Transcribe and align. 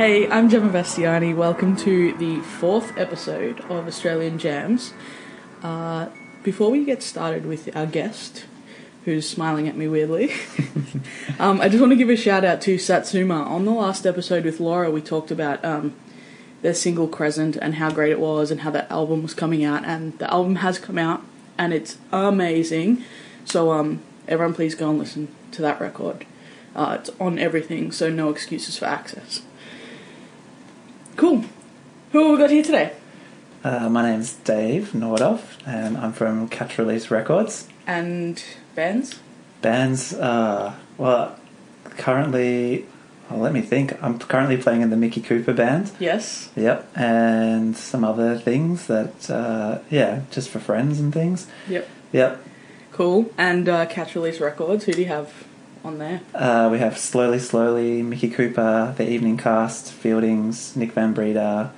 Hey, 0.00 0.26
I'm 0.30 0.48
Gemma 0.48 0.72
Bastiani. 0.72 1.36
Welcome 1.36 1.76
to 1.76 2.14
the 2.14 2.40
fourth 2.40 2.96
episode 2.96 3.60
of 3.68 3.86
Australian 3.86 4.38
Jams. 4.38 4.94
Uh, 5.62 6.08
before 6.42 6.70
we 6.70 6.86
get 6.86 7.02
started 7.02 7.44
with 7.44 7.76
our 7.76 7.84
guest, 7.84 8.46
who's 9.04 9.28
smiling 9.28 9.68
at 9.68 9.76
me 9.76 9.88
weirdly, 9.88 10.32
um, 11.38 11.60
I 11.60 11.68
just 11.68 11.82
want 11.82 11.92
to 11.92 11.96
give 11.96 12.08
a 12.08 12.16
shout 12.16 12.46
out 12.46 12.62
to 12.62 12.78
Satsuma. 12.78 13.42
On 13.42 13.66
the 13.66 13.72
last 13.72 14.06
episode 14.06 14.46
with 14.46 14.58
Laura, 14.58 14.90
we 14.90 15.02
talked 15.02 15.30
about 15.30 15.62
um, 15.62 15.94
their 16.62 16.72
single 16.72 17.06
Crescent 17.06 17.56
and 17.56 17.74
how 17.74 17.90
great 17.90 18.10
it 18.10 18.20
was 18.20 18.50
and 18.50 18.62
how 18.62 18.70
that 18.70 18.90
album 18.90 19.22
was 19.22 19.34
coming 19.34 19.64
out. 19.64 19.84
And 19.84 20.18
the 20.18 20.32
album 20.32 20.56
has 20.56 20.78
come 20.78 20.96
out 20.96 21.22
and 21.58 21.74
it's 21.74 21.98
amazing. 22.10 23.04
So, 23.44 23.70
um, 23.72 24.00
everyone, 24.26 24.54
please 24.54 24.74
go 24.74 24.88
and 24.88 24.98
listen 24.98 25.28
to 25.50 25.60
that 25.60 25.78
record. 25.78 26.24
Uh, 26.74 26.96
it's 26.98 27.10
on 27.20 27.38
everything, 27.38 27.92
so 27.92 28.08
no 28.08 28.30
excuses 28.30 28.78
for 28.78 28.86
access. 28.86 29.42
Cool. 31.20 31.44
Who 32.12 32.22
have 32.22 32.30
we 32.30 32.38
got 32.38 32.48
here 32.48 32.62
today? 32.62 32.94
Uh, 33.62 33.90
my 33.90 34.00
name's 34.00 34.32
Dave 34.32 34.92
Nordoff, 34.94 35.58
and 35.66 35.98
I'm 35.98 36.14
from 36.14 36.48
Catch 36.48 36.78
Release 36.78 37.10
Records. 37.10 37.68
And 37.86 38.42
bands? 38.74 39.20
Bands, 39.60 40.14
uh, 40.14 40.76
well, 40.96 41.38
currently, 41.98 42.86
well, 43.28 43.38
let 43.38 43.52
me 43.52 43.60
think. 43.60 44.02
I'm 44.02 44.18
currently 44.18 44.56
playing 44.56 44.80
in 44.80 44.88
the 44.88 44.96
Mickey 44.96 45.20
Cooper 45.20 45.52
band. 45.52 45.92
Yes. 46.00 46.48
Yep, 46.56 46.90
and 46.96 47.76
some 47.76 48.02
other 48.02 48.38
things 48.38 48.86
that, 48.86 49.28
uh, 49.28 49.80
yeah, 49.90 50.22
just 50.30 50.48
for 50.48 50.58
friends 50.58 50.98
and 50.98 51.12
things. 51.12 51.46
Yep. 51.68 51.86
Yep. 52.12 52.46
Cool. 52.92 53.30
And 53.36 53.68
uh, 53.68 53.84
Catch 53.84 54.14
Release 54.14 54.40
Records, 54.40 54.84
who 54.84 54.92
do 54.94 55.02
you 55.02 55.08
have 55.08 55.34
on 55.84 55.98
there? 55.98 56.20
Uh, 56.34 56.68
we 56.70 56.78
have 56.78 56.98
Slowly 56.98 57.38
Slowly, 57.38 58.02
Mickey 58.02 58.30
Cooper, 58.30 58.94
The 58.96 59.08
Evening 59.08 59.36
Cast, 59.36 59.92
Fieldings, 59.92 60.76
Nick 60.76 60.92
Van 60.92 61.14
Breeda. 61.14 61.70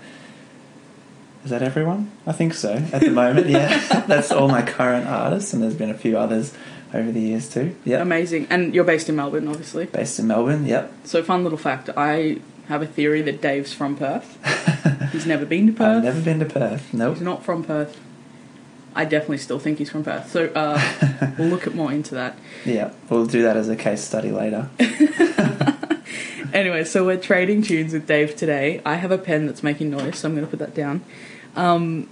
Is 1.44 1.50
that 1.50 1.62
everyone? 1.62 2.10
I 2.26 2.32
think 2.32 2.54
so. 2.54 2.74
At 2.92 3.00
the 3.00 3.10
moment, 3.10 3.48
yeah. 3.48 4.04
That's 4.06 4.30
all 4.30 4.48
my 4.48 4.62
current 4.62 5.06
artists, 5.06 5.52
and 5.52 5.62
there's 5.62 5.74
been 5.74 5.90
a 5.90 5.98
few 5.98 6.16
others 6.16 6.54
over 6.94 7.10
the 7.10 7.20
years 7.20 7.48
too. 7.48 7.74
Yeah. 7.84 8.00
Amazing. 8.00 8.46
And 8.50 8.74
you're 8.74 8.84
based 8.84 9.08
in 9.08 9.16
Melbourne, 9.16 9.48
obviously. 9.48 9.86
Based 9.86 10.18
in 10.18 10.26
Melbourne, 10.26 10.66
yep. 10.66 10.92
So, 11.04 11.22
fun 11.22 11.42
little 11.42 11.58
fact 11.58 11.90
I 11.96 12.40
have 12.68 12.82
a 12.82 12.86
theory 12.86 13.22
that 13.22 13.40
Dave's 13.40 13.72
from 13.72 13.96
Perth. 13.96 14.38
He's 15.12 15.26
never 15.26 15.44
been 15.44 15.66
to 15.66 15.72
Perth. 15.72 15.98
I've 15.98 16.04
never 16.04 16.20
been 16.20 16.38
to 16.38 16.46
Perth. 16.46 16.94
Nope. 16.94 17.14
He's 17.14 17.22
not 17.22 17.44
from 17.44 17.64
Perth. 17.64 17.98
I 18.94 19.04
definitely 19.04 19.38
still 19.38 19.58
think 19.58 19.78
he's 19.78 19.90
from 19.90 20.04
Perth. 20.04 20.30
So, 20.30 20.46
uh, 20.54 21.34
we'll 21.38 21.48
look 21.48 21.66
at 21.66 21.74
more 21.74 21.92
into 21.92 22.14
that. 22.14 22.36
Yeah, 22.64 22.92
we'll 23.08 23.26
do 23.26 23.42
that 23.42 23.56
as 23.56 23.68
a 23.68 23.76
case 23.76 24.02
study 24.02 24.30
later. 24.30 24.68
Anyway, 26.52 26.84
so 26.84 27.06
we're 27.06 27.16
trading 27.16 27.62
tunes 27.62 27.94
with 27.94 28.06
Dave 28.06 28.36
today. 28.36 28.82
I 28.84 28.96
have 28.96 29.10
a 29.10 29.16
pen 29.16 29.46
that's 29.46 29.62
making 29.62 29.88
noise, 29.90 30.18
so 30.18 30.28
I'm 30.28 30.34
going 30.34 30.44
to 30.46 30.50
put 30.50 30.58
that 30.58 30.74
down. 30.74 31.02
Um, 31.56 32.10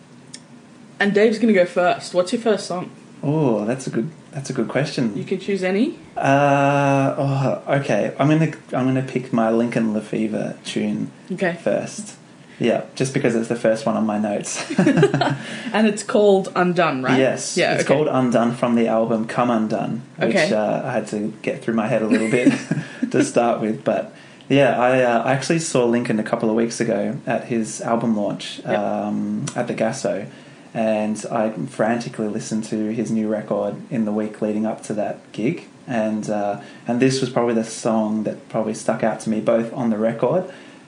and 0.99 1.13
Dave's 1.13 1.39
going 1.39 1.53
to 1.53 1.61
go 1.61 1.67
first. 1.67 2.15
What's 2.15 2.33
your 2.33 2.41
first 2.41 2.67
song? 2.67 2.91
Oh, 3.23 3.67
that's 3.67 3.87
a 3.87 3.91
good. 3.91 4.11
That's 4.31 4.49
a 4.49 4.55
good 4.55 4.69
question. 4.69 5.15
You 5.15 5.25
can 5.25 5.41
choose 5.41 5.63
any. 5.63 5.99
Uh, 6.17 7.15
oh, 7.19 7.63
okay. 7.81 8.15
I'm 8.19 8.29
gonna 8.29 8.53
I'm 8.73 8.87
gonna 8.87 9.03
pick 9.03 9.31
my 9.33 9.51
Lincoln 9.51 9.93
Le 9.93 10.01
Fevre 10.01 10.57
tune 10.65 11.11
Okay. 11.33 11.59
first. 11.63 12.17
Yeah, 12.61 12.85
just 12.95 13.15
because 13.15 13.35
it's 13.35 13.49
the 13.49 13.57
first 13.57 13.87
one 13.87 13.97
on 13.97 14.05
my 14.07 14.19
notes. 14.19 14.63
And 15.73 15.87
it's 15.87 16.03
called 16.03 16.53
Undone, 16.55 17.03
right? 17.03 17.19
Yes, 17.19 17.57
Yeah. 17.57 17.75
it's 17.75 17.85
okay. 17.85 17.95
called 17.95 18.09
Undone 18.09 18.53
from 18.55 18.75
the 18.75 18.87
album 18.89 19.27
Come 19.27 19.51
Undone, 19.51 20.03
which 20.19 20.31
Okay. 20.37 20.53
uh, 20.53 20.83
I 20.87 20.93
had 20.93 21.07
to 21.09 21.33
get 21.43 21.63
through 21.63 21.75
my 21.75 21.87
head 21.89 22.03
a 22.03 22.07
little 22.07 22.31
bit 22.31 22.53
to 23.11 23.25
start 23.25 23.61
with. 23.61 23.83
But 23.85 24.13
yeah, 24.49 24.79
I, 24.81 25.03
uh, 25.03 25.23
I 25.23 25.33
actually 25.33 25.61
saw 25.61 25.85
Lincoln 25.87 26.19
a 26.19 26.23
couple 26.25 26.51
of 26.51 26.57
weeks 26.57 26.81
ago 26.81 27.17
at 27.27 27.45
his 27.45 27.81
album 27.81 28.17
launch 28.17 28.61
Yep. 28.67 28.79
um, 28.79 29.47
at 29.57 29.67
the 29.69 29.75
Gasso, 29.75 30.27
and 30.75 31.25
I 31.31 31.51
frantically 31.69 32.29
listened 32.29 32.65
to 32.65 32.91
his 32.93 33.11
new 33.11 33.29
record 33.29 33.77
in 33.91 34.05
the 34.05 34.13
week 34.13 34.43
leading 34.43 34.67
up 34.67 34.83
to 34.85 34.95
that 34.95 35.19
gig. 35.33 35.67
And 35.87 36.29
uh, 36.29 36.61
and 36.87 37.01
this 37.01 37.21
was 37.21 37.31
probably 37.31 37.55
the 37.55 37.65
song 37.65 38.25
that 38.25 38.49
probably 38.49 38.75
stuck 38.75 39.03
out 39.03 39.19
to 39.21 39.31
me 39.31 39.41
both 39.41 39.73
on 39.73 39.91
the 39.91 39.99
record 39.99 40.45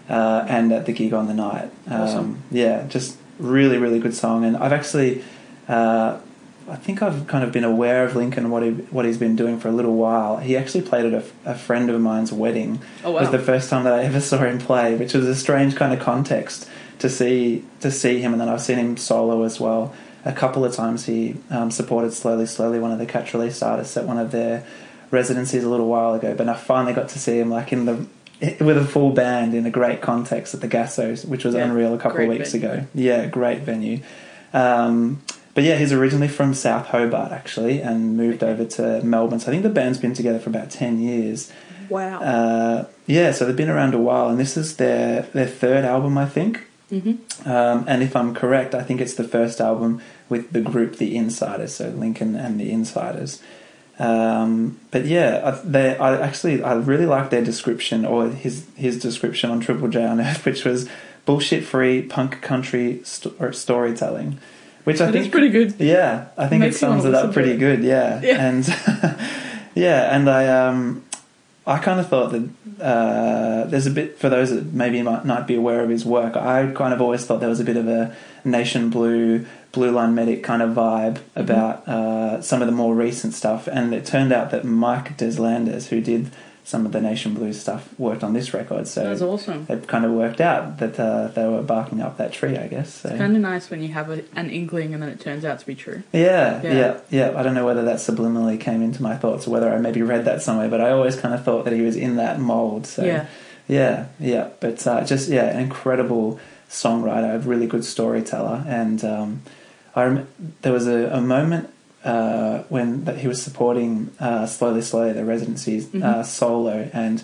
uh, 0.09 0.47
and 0.49 0.73
at 0.73 0.87
the 0.87 0.93
gig 0.93 1.13
on 1.13 1.27
the 1.27 1.35
night. 1.35 1.71
Awesome. 1.91 2.19
Um, 2.19 2.43
yeah, 2.51 2.87
just 2.89 3.17
really 3.39 3.79
really 3.79 3.99
good 3.99 4.15
song. 4.15 4.45
And 4.45 4.57
I've 4.57 4.73
actually 4.73 5.25
uh, 5.69 6.19
I 6.69 6.77
think 6.77 7.03
I've 7.03 7.27
kind 7.27 7.45
of 7.45 7.53
been 7.53 7.65
aware 7.65 8.05
of 8.05 8.15
Lincoln 8.15 8.51
what 8.51 8.63
he 8.63 8.71
what 8.71 9.05
he's 9.05 9.19
been 9.19 9.37
doing 9.37 9.59
for 9.59 9.69
a 9.69 9.73
little 9.73 9.97
while. 9.97 10.37
He 10.39 10.57
actually 10.57 10.83
played 10.83 11.13
at 11.13 11.13
a, 11.13 11.51
a 11.51 11.55
friend 11.55 11.91
of 11.91 12.01
mine's 12.01 12.33
wedding. 12.33 12.81
Oh, 13.05 13.13
wow. 13.13 13.19
It 13.19 13.21
was 13.23 13.31
the 13.31 13.39
first 13.39 13.69
time 13.69 13.85
that 13.85 13.93
I 13.93 14.05
ever 14.05 14.21
saw 14.31 14.39
him 14.39 14.59
play, 14.59 14.95
which 14.95 15.15
was 15.15 15.27
a 15.27 15.35
strange 15.35 15.77
kind 15.77 15.93
of 15.93 16.01
context 16.01 16.69
to 17.01 17.09
see 17.09 17.65
to 17.81 17.91
see 17.91 18.21
him. 18.21 18.33
And 18.33 18.41
then 18.41 18.49
I've 18.49 18.63
seen 18.63 18.79
him 18.79 18.97
solo 18.97 19.43
as 19.43 19.61
well. 19.61 19.95
A 20.25 20.33
couple 20.33 20.65
of 20.65 20.73
times 20.73 21.07
he 21.07 21.37
um, 21.51 21.73
supported 21.73 22.13
Slowly 22.13 22.47
Slowly, 22.47 22.79
one 22.79 22.93
of 22.93 22.99
the 22.99 23.07
catch 23.07 23.35
release 23.35 23.61
artists, 23.61 23.97
at 23.97 24.07
one 24.07 24.19
of 24.19 24.31
their 24.31 24.65
residencies 25.11 25.65
a 25.65 25.69
little 25.69 25.89
while 25.89 26.15
ago. 26.15 26.35
But 26.35 26.49
I 26.49 26.55
finally 26.55 26.93
got 26.93 27.09
to 27.11 27.19
see 27.19 27.39
him 27.39 27.51
like 27.51 27.73
in 27.73 27.87
the 27.87 28.07
with 28.61 28.77
a 28.77 28.85
full 28.85 29.11
band 29.11 29.55
in 29.55 29.67
a 29.67 29.71
great 29.71 30.01
context 30.01 30.53
at 30.55 30.61
the 30.61 30.69
Gassos, 30.69 31.25
which 31.25 31.45
was 31.45 31.55
Yeah, 31.55 31.65
unreal 31.65 31.95
a 31.95 31.99
couple 31.99 32.21
of 32.23 32.29
weeks 32.29 32.53
venue. 32.53 32.69
ago. 32.69 32.87
Yeah, 32.95 33.27
great 33.27 33.61
venue. 33.61 34.01
Um, 34.53 35.23
but 35.55 35.65
yeah, 35.65 35.77
he's 35.77 35.93
originally 35.93 36.29
from 36.29 36.55
South 36.55 36.87
Hobart 36.89 37.33
actually, 37.33 37.81
and 37.81 38.17
moved 38.17 38.43
over 38.43 38.65
to 38.65 39.03
Melbourne. 39.03 39.39
So 39.41 39.49
I 39.49 39.51
think 39.53 39.63
the 39.63 39.69
band's 39.71 39.99
been 39.99 40.15
together 40.15 40.39
for 40.39 40.51
about 40.51 40.71
ten 40.71 41.01
years. 41.01 41.53
Wow. 41.89 42.21
Uh, 42.23 42.87
yeah, 43.07 43.33
so 43.33 43.45
they've 43.45 43.57
been 43.57 43.69
around 43.69 43.95
a 43.95 43.99
while, 43.99 44.29
and 44.29 44.39
this 44.41 44.57
is 44.57 44.77
their 44.77 45.23
their 45.35 45.47
third 45.47 45.85
album, 45.85 46.17
I 46.17 46.27
think. 46.27 46.67
mm-hmm. 46.91 47.49
Um, 47.49 47.85
and 47.87 48.03
if 48.03 48.17
I'm 48.17 48.35
correct, 48.35 48.75
I 48.75 48.83
think 48.83 49.01
it's 49.01 49.15
the 49.15 49.25
first 49.29 49.61
album 49.61 50.01
with 50.29 50.53
the 50.53 50.61
group 50.63 50.97
The 50.97 51.17
Insiders, 51.17 51.75
so 51.75 51.91
Lincoln 51.91 52.35
and 52.35 52.59
The 52.59 52.71
Insiders. 52.73 53.43
Um, 53.99 54.81
but 54.91 55.05
yeah, 55.05 55.41
I, 55.45 55.51
they, 55.67 55.97
I 55.97 56.17
actually 56.21 56.63
I 56.63 56.75
really 56.75 57.07
like 57.07 57.31
their 57.31 57.45
description 57.45 58.05
or 58.05 58.29
his 58.29 58.67
his 58.75 58.99
description 58.99 59.51
on 59.51 59.61
Triple 59.61 59.89
J 59.89 60.05
on 60.05 60.21
Earth, 60.29 60.45
which 60.45 60.65
was 60.65 60.89
bullshit 61.25 61.65
free 61.65 62.03
punk 62.03 62.41
country 62.43 63.01
st- 63.05 63.35
or 63.39 63.53
storytelling, 63.53 64.39
which 64.85 65.01
I 65.01 65.09
It 65.09 65.13
think 65.13 65.27
is 65.27 65.31
pretty 65.31 65.51
good. 65.51 65.75
Yeah, 65.79 66.27
I 66.37 66.47
think 66.49 66.63
it 66.63 66.67
Makes 66.69 66.79
sums 66.79 67.05
it 67.05 67.15
up 67.15 67.33
pretty 67.33 67.53
it. 67.53 67.59
good. 67.59 67.85
Yeah, 67.85 68.21
Yeah. 68.23 68.49
and 68.49 68.67
yeah, 69.75 70.15
and 70.17 70.29
I 70.29 70.47
um 70.49 71.05
I 71.67 71.79
kind 71.79 72.01
of 72.01 72.09
thought 72.09 72.33
that 72.33 72.49
uh, 72.81 73.65
there's 73.69 73.87
a 73.87 73.91
bit 73.91 74.19
for 74.19 74.29
those 74.29 74.51
that 74.51 74.73
maybe 74.73 75.01
might 75.03 75.25
not 75.25 75.47
be 75.47 75.55
aware 75.55 75.83
of 75.85 75.91
his 75.91 76.05
work. 76.05 76.37
I 76.37 76.73
kind 76.73 76.93
of 76.93 77.01
always 77.01 77.25
thought 77.25 77.39
there 77.41 77.49
was 77.49 77.61
a 77.61 77.65
bit 77.65 77.77
of 77.77 77.87
a 77.87 78.17
Nation 78.45 78.91
Blue, 78.91 79.47
Blue 79.71 79.93
Line 79.93 80.15
Medic 80.15 80.43
kind 80.43 80.61
of 80.63 80.71
vibe 80.71 81.19
Mm-hmm. 81.19 81.41
about 81.41 81.89
uh, 81.89 82.43
some 82.43 82.63
of 82.63 82.67
the 82.67 82.73
more 82.73 82.95
recent 82.95 83.33
stuff, 83.35 83.67
and 83.69 83.95
it 83.95 84.05
turned 84.05 84.33
out 84.33 84.51
that 84.51 84.65
Mike 84.65 85.17
Deslanders, 85.17 85.87
who 85.89 86.01
did 86.01 86.31
some 86.65 86.87
of 86.87 86.93
the 86.93 87.01
Nation 87.01 87.35
Blues 87.35 87.61
stuff 87.61 87.89
worked 87.99 88.23
on 88.23 88.35
this 88.35 88.55
record. 88.55 88.87
So 88.87 89.03
That's 89.03 89.21
awesome. 89.21 89.67
it 89.69 89.89
kind 89.89 90.05
of 90.05 90.13
worked 90.13 90.41
out 90.41 90.79
that 90.79 90.99
uh, 90.99 91.27
they 91.29 91.45
were 91.47 91.61
barking 91.63 92.01
up 92.01 92.19
that 92.19 92.33
tree, 92.33 92.57
I 92.57 92.69
guess. 92.69 92.95
So. 92.95 93.09
Kind 93.17 93.35
of 93.35 93.43
nice 93.43 93.69
when 93.69 93.83
you 93.83 93.89
have 93.89 94.11
a, 94.11 94.23
an 94.37 94.49
inkling 94.49 94.95
and 94.95 95.03
then 95.03 95.11
it 95.11 95.19
turns 95.21 95.45
out 95.45 95.59
to 95.59 95.67
be 95.67 95.75
true. 95.75 96.03
Yeah, 96.13 96.63
Yeah. 96.63 96.73
yeah, 96.73 97.01
yeah, 97.11 97.33
I 97.39 97.43
don't 97.43 97.55
know 97.55 97.67
whether 97.67 97.85
that 97.85 97.97
subliminally 97.97 98.61
came 98.61 98.81
into 98.81 99.03
my 99.03 99.17
thoughts 99.17 99.47
or 99.49 99.51
whether 99.51 99.73
I 99.75 99.79
maybe 99.79 100.03
read 100.03 100.25
that 100.27 100.41
somewhere, 100.41 100.69
but 100.69 100.81
I 100.81 100.91
always 100.93 101.17
kind 101.17 101.35
of 101.35 101.45
thought 101.45 101.65
that 101.65 101.73
he 101.75 101.83
was 101.83 101.97
in 101.97 102.15
that 102.17 102.39
mold. 102.39 102.87
So 102.87 103.05
Yeah. 103.05 103.27
yeah, 103.67 104.07
yeah. 104.21 104.51
But 104.61 104.87
uh, 104.87 105.05
just 105.05 105.29
yeah, 105.29 105.47
an 105.47 105.59
incredible 105.61 106.39
songwriter, 106.71 107.35
a 107.35 107.39
really 107.41 107.67
good 107.67 107.85
storyteller, 107.85 108.65
and 108.69 109.05
um, 109.05 109.43
I 109.97 110.05
rem- 110.05 110.29
there 110.63 110.73
was 110.73 110.87
a, 110.87 111.09
a 111.11 111.21
moment 111.21 111.69
uh, 112.05 112.63
when 112.69 113.05
that 113.05 113.19
he 113.19 113.29
was 113.29 113.43
supporting 113.43 114.11
uh, 114.21 114.47
slowly, 114.47 114.83
slowly 114.83 115.13
the 115.13 115.25
residencies 115.25 115.95
uh, 115.95 116.23
solo, 116.23 116.91
and 116.93 117.23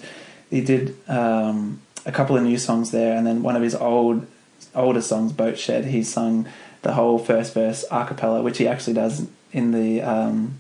he 0.51 0.61
did 0.61 0.97
um, 1.09 1.81
a 2.07 2.13
couple 2.13 2.37
of 2.37 2.43
new 2.43 2.59
songs 2.59 2.91
there, 2.91 3.17
and 3.17 3.27
then 3.27 3.43
one 3.43 3.57
of 3.57 3.63
his 3.63 3.75
old 3.75 4.27
older 4.75 5.01
songs, 5.03 5.33
Boat 5.33 5.59
Shed, 5.59 5.87
he 5.87 6.03
sung 6.03 6.47
the 6.83 6.93
whole 6.93 7.19
first 7.19 7.55
verse 7.55 7.85
a 7.91 8.05
cappella, 8.05 8.43
which 8.43 8.59
he 8.59 8.67
actually 8.69 8.95
does 8.95 9.27
in 9.53 9.73
the 9.73 10.01
um, 10.03 10.59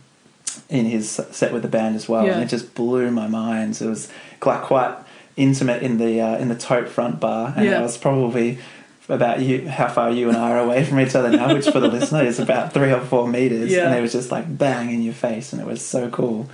in 0.68 0.86
his 0.86 1.08
set 1.10 1.52
with 1.52 1.62
the 1.62 1.68
band 1.68 1.94
as 1.96 2.08
well, 2.08 2.24
Yeah. 2.26 2.34
and 2.34 2.42
it 2.42 2.48
just 2.48 2.74
blew 2.74 3.10
my 3.10 3.28
mind. 3.28 3.80
It 3.80 3.86
was 3.86 4.10
quite 4.40 4.62
quite 4.62 4.96
intimate 5.36 5.82
in 5.82 5.98
the 5.98 6.20
uh, 6.20 6.36
in 6.38 6.48
the 6.48 6.56
tote 6.56 6.88
front 6.88 7.20
bar, 7.20 7.54
and 7.56 7.64
Yeah. 7.66 7.78
I 7.78 7.82
was 7.82 7.96
probably 7.96 8.58
about 9.08 9.40
you 9.40 9.68
how 9.68 9.88
far 9.88 10.10
you 10.10 10.28
and 10.28 10.36
I 10.36 10.50
are 10.52 10.58
away 10.58 10.84
from 10.84 11.00
each 11.00 11.14
other 11.14 11.30
now, 11.30 11.54
which 11.54 11.66
for 11.68 11.80
the 11.80 11.88
listener 11.98 12.22
is 12.24 12.38
about 12.38 12.72
three 12.74 12.92
or 12.92 13.00
four 13.00 13.26
meters, 13.28 13.70
Yeah. 13.70 13.86
and 13.88 13.98
it 13.98 14.00
was 14.02 14.12
just 14.12 14.30
like 14.30 14.58
bang 14.58 14.90
in 14.90 15.02
your 15.02 15.14
face, 15.14 15.52
and 15.52 15.60
it 15.62 15.66
was 15.66 15.84
so 15.84 16.08
cool. 16.10 16.48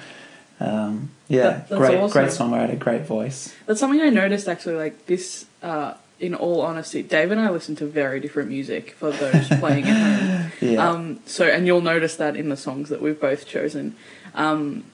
Um, 0.60 1.10
yeah, 1.28 1.62
That- 1.68 1.78
great, 1.78 1.98
awesome. 1.98 2.12
great 2.12 2.30
songwriter, 2.30 2.78
great 2.78 3.02
voice. 3.02 3.52
That's 3.66 3.80
something 3.80 4.00
I 4.00 4.08
noticed 4.10 4.48
actually. 4.48 4.76
Like 4.76 5.06
this, 5.06 5.46
uh, 5.62 5.94
in 6.20 6.32
all 6.34 6.60
honesty, 6.62 7.02
Dave 7.02 7.32
and 7.32 7.40
I 7.40 7.50
listen 7.50 7.74
to 7.76 7.86
very 7.86 8.20
different 8.20 8.48
music 8.50 8.92
for 8.92 9.10
those 9.10 9.48
playing 9.60 9.84
at 9.88 9.96
home. 10.20 10.52
Yeah, 10.60 10.88
Um, 10.88 11.18
so, 11.26 11.44
and 11.46 11.66
you'll 11.66 11.80
notice 11.80 12.14
that 12.16 12.36
in 12.36 12.48
the 12.50 12.56
songs 12.56 12.88
that 12.88 13.02
we've 13.02 13.20
both 13.20 13.46
chosen. 13.46 13.96
Um, 14.34 14.84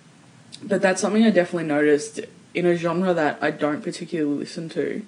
but 0.62 0.81
that's 0.83 1.01
something 1.01 1.23
I 1.25 1.31
definitely 1.31 1.69
noticed 1.69 2.21
in 2.55 2.65
a 2.67 2.75
genre 2.75 3.12
that 3.15 3.39
I 3.43 3.51
don't 3.51 3.83
particularly 3.83 4.39
listen 4.39 4.69
to. 4.71 5.03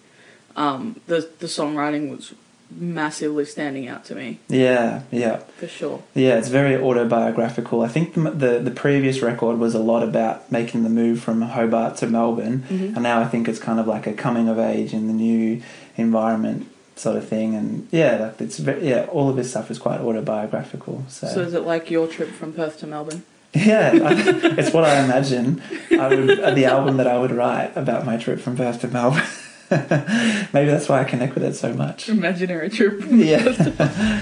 Um, 0.56 1.00
the 1.06 1.28
the 1.38 1.46
songwriting 1.46 2.10
was 2.10 2.34
massively 2.74 3.44
standing 3.44 3.86
out 3.86 4.02
to 4.02 4.14
me 4.14 4.38
yeah, 4.48 5.02
yeah. 5.10 5.36
for 5.58 5.68
sure. 5.68 6.02
Yeah, 6.14 6.38
it's 6.38 6.48
very 6.48 6.74
autobiographical. 6.74 7.82
I 7.82 7.88
think 7.88 8.14
the, 8.14 8.30
the 8.30 8.58
the 8.60 8.70
previous 8.70 9.20
record 9.20 9.58
was 9.58 9.74
a 9.74 9.78
lot 9.78 10.02
about 10.02 10.50
making 10.50 10.82
the 10.82 10.88
move 10.88 11.20
from 11.20 11.42
Hobart 11.42 11.96
to 11.98 12.06
Melbourne, 12.06 12.64
Mhm. 12.70 12.94
and 12.94 13.02
now 13.02 13.20
I 13.20 13.26
think 13.26 13.46
it's 13.48 13.58
kind 13.58 13.78
of 13.78 13.86
like 13.86 14.06
a 14.06 14.12
coming 14.14 14.48
of 14.48 14.58
age 14.58 14.92
in 14.94 15.06
the 15.06 15.12
new 15.12 15.60
environment 15.98 16.66
sort 16.96 17.16
of 17.16 17.28
thing. 17.28 17.54
And 17.54 17.88
yeah, 17.90 18.16
like 18.16 18.40
it's 18.40 18.58
ve- 18.58 18.88
yeah, 18.88 19.04
all 19.10 19.28
of 19.28 19.36
his 19.36 19.50
stuff 19.50 19.70
is 19.70 19.78
quite 19.78 20.00
autobiographical. 20.00 21.04
So, 21.08 21.26
So 21.28 21.40
is 21.40 21.52
it 21.54 21.64
like 21.66 21.90
your 21.90 22.06
trip 22.06 22.30
from 22.30 22.52
Perth 22.54 22.78
to 22.80 22.86
Melbourne? 22.86 23.22
yeah, 23.54 23.90
I, 24.02 24.12
it's 24.58 24.72
what 24.72 24.84
I 24.84 25.04
imagine 25.04 25.60
I 25.90 26.08
would 26.08 26.28
the 26.56 26.64
album 26.64 26.96
that 26.96 27.06
I 27.06 27.18
would 27.18 27.32
write 27.32 27.72
about 27.76 28.06
my 28.06 28.16
trip 28.16 28.40
from 28.40 28.56
Perth 28.56 28.80
to 28.80 28.88
Melbourne. 28.88 29.22
Maybe 30.52 30.70
that's 30.70 30.88
why 30.88 31.00
I 31.00 31.04
connect 31.04 31.34
with 31.34 31.44
it 31.44 31.54
so 31.54 31.72
much. 31.72 32.08
Imaginary 32.10 32.68
trip. 32.68 33.00
Yeah. 33.08 34.20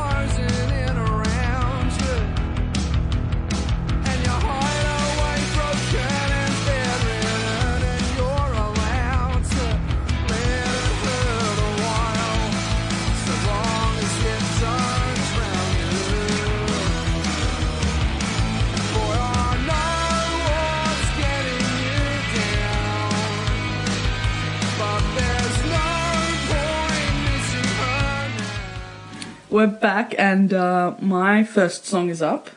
We're 29.51 29.68
back, 29.68 30.15
and 30.18 30.53
uh, 30.53 30.95
my 31.01 31.44
first 31.44 31.86
song 31.86 32.09
is 32.09 32.21
up. 32.21 32.50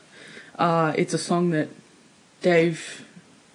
Uh, 0.57 0.93
it's 0.97 1.13
a 1.13 1.19
song 1.19 1.51
that 1.51 1.69
Dave 2.41 3.05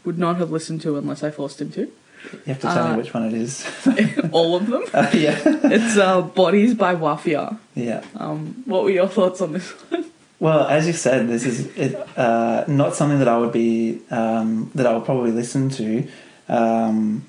would 0.04 0.18
not 0.20 0.36
have 0.38 0.52
listened 0.52 0.82
to 0.82 0.98
unless 0.98 1.24
I 1.24 1.32
forced 1.32 1.62
him 1.62 1.72
to. 1.72 1.82
You 1.82 2.40
have 2.48 2.58
to 2.60 2.68
tell 2.68 2.88
Uh, 2.88 2.92
me 2.92 2.98
which 2.98 3.14
one 3.14 3.26
it 3.28 3.34
is. 3.34 3.66
All 4.34 4.58
of 4.58 4.68
them. 4.68 4.84
Uh, 4.94 5.10
yeah, 5.14 5.40
It's 5.46 5.96
uh, 5.98 6.22
Bodies 6.22 6.74
by 6.74 6.96
Wafia. 6.96 7.58
yeah. 7.76 8.04
Um, 8.18 8.62
what 8.66 8.84
were 8.84 8.90
your 8.90 9.08
thoughts 9.08 9.40
on 9.40 9.54
this 9.54 9.70
one? 9.90 10.06
Well, 10.42 10.68
as 10.68 10.86
you 10.88 10.94
said, 10.94 11.30
this 11.30 11.46
is 11.46 11.68
it, 11.78 11.96
uh, 12.18 12.66
not 12.68 12.94
something 12.96 13.20
that 13.20 13.28
I 13.30 13.38
would 13.38 13.54
be 13.54 14.02
um, 14.12 14.70
that 14.76 14.86
I 14.86 14.94
would 14.94 15.06
probably 15.06 15.32
listen 15.32 15.70
to. 15.70 16.08
Um, 16.50 17.26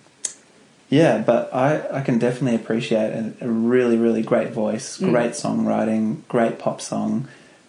yeah, 0.91 1.19
but 1.25 1.55
I, 1.55 1.99
I 1.99 2.01
can 2.03 2.19
definitely 2.19 2.57
appreciate 2.57 3.11
a, 3.13 3.33
a 3.41 3.49
really 3.49 3.97
really 3.97 4.23
great 4.23 4.51
voice, 4.53 4.99
Mm. 4.99 5.11
great 5.11 5.31
songwriting, 5.33 6.19
great 6.29 6.59
pop 6.59 6.81
song. 6.81 7.27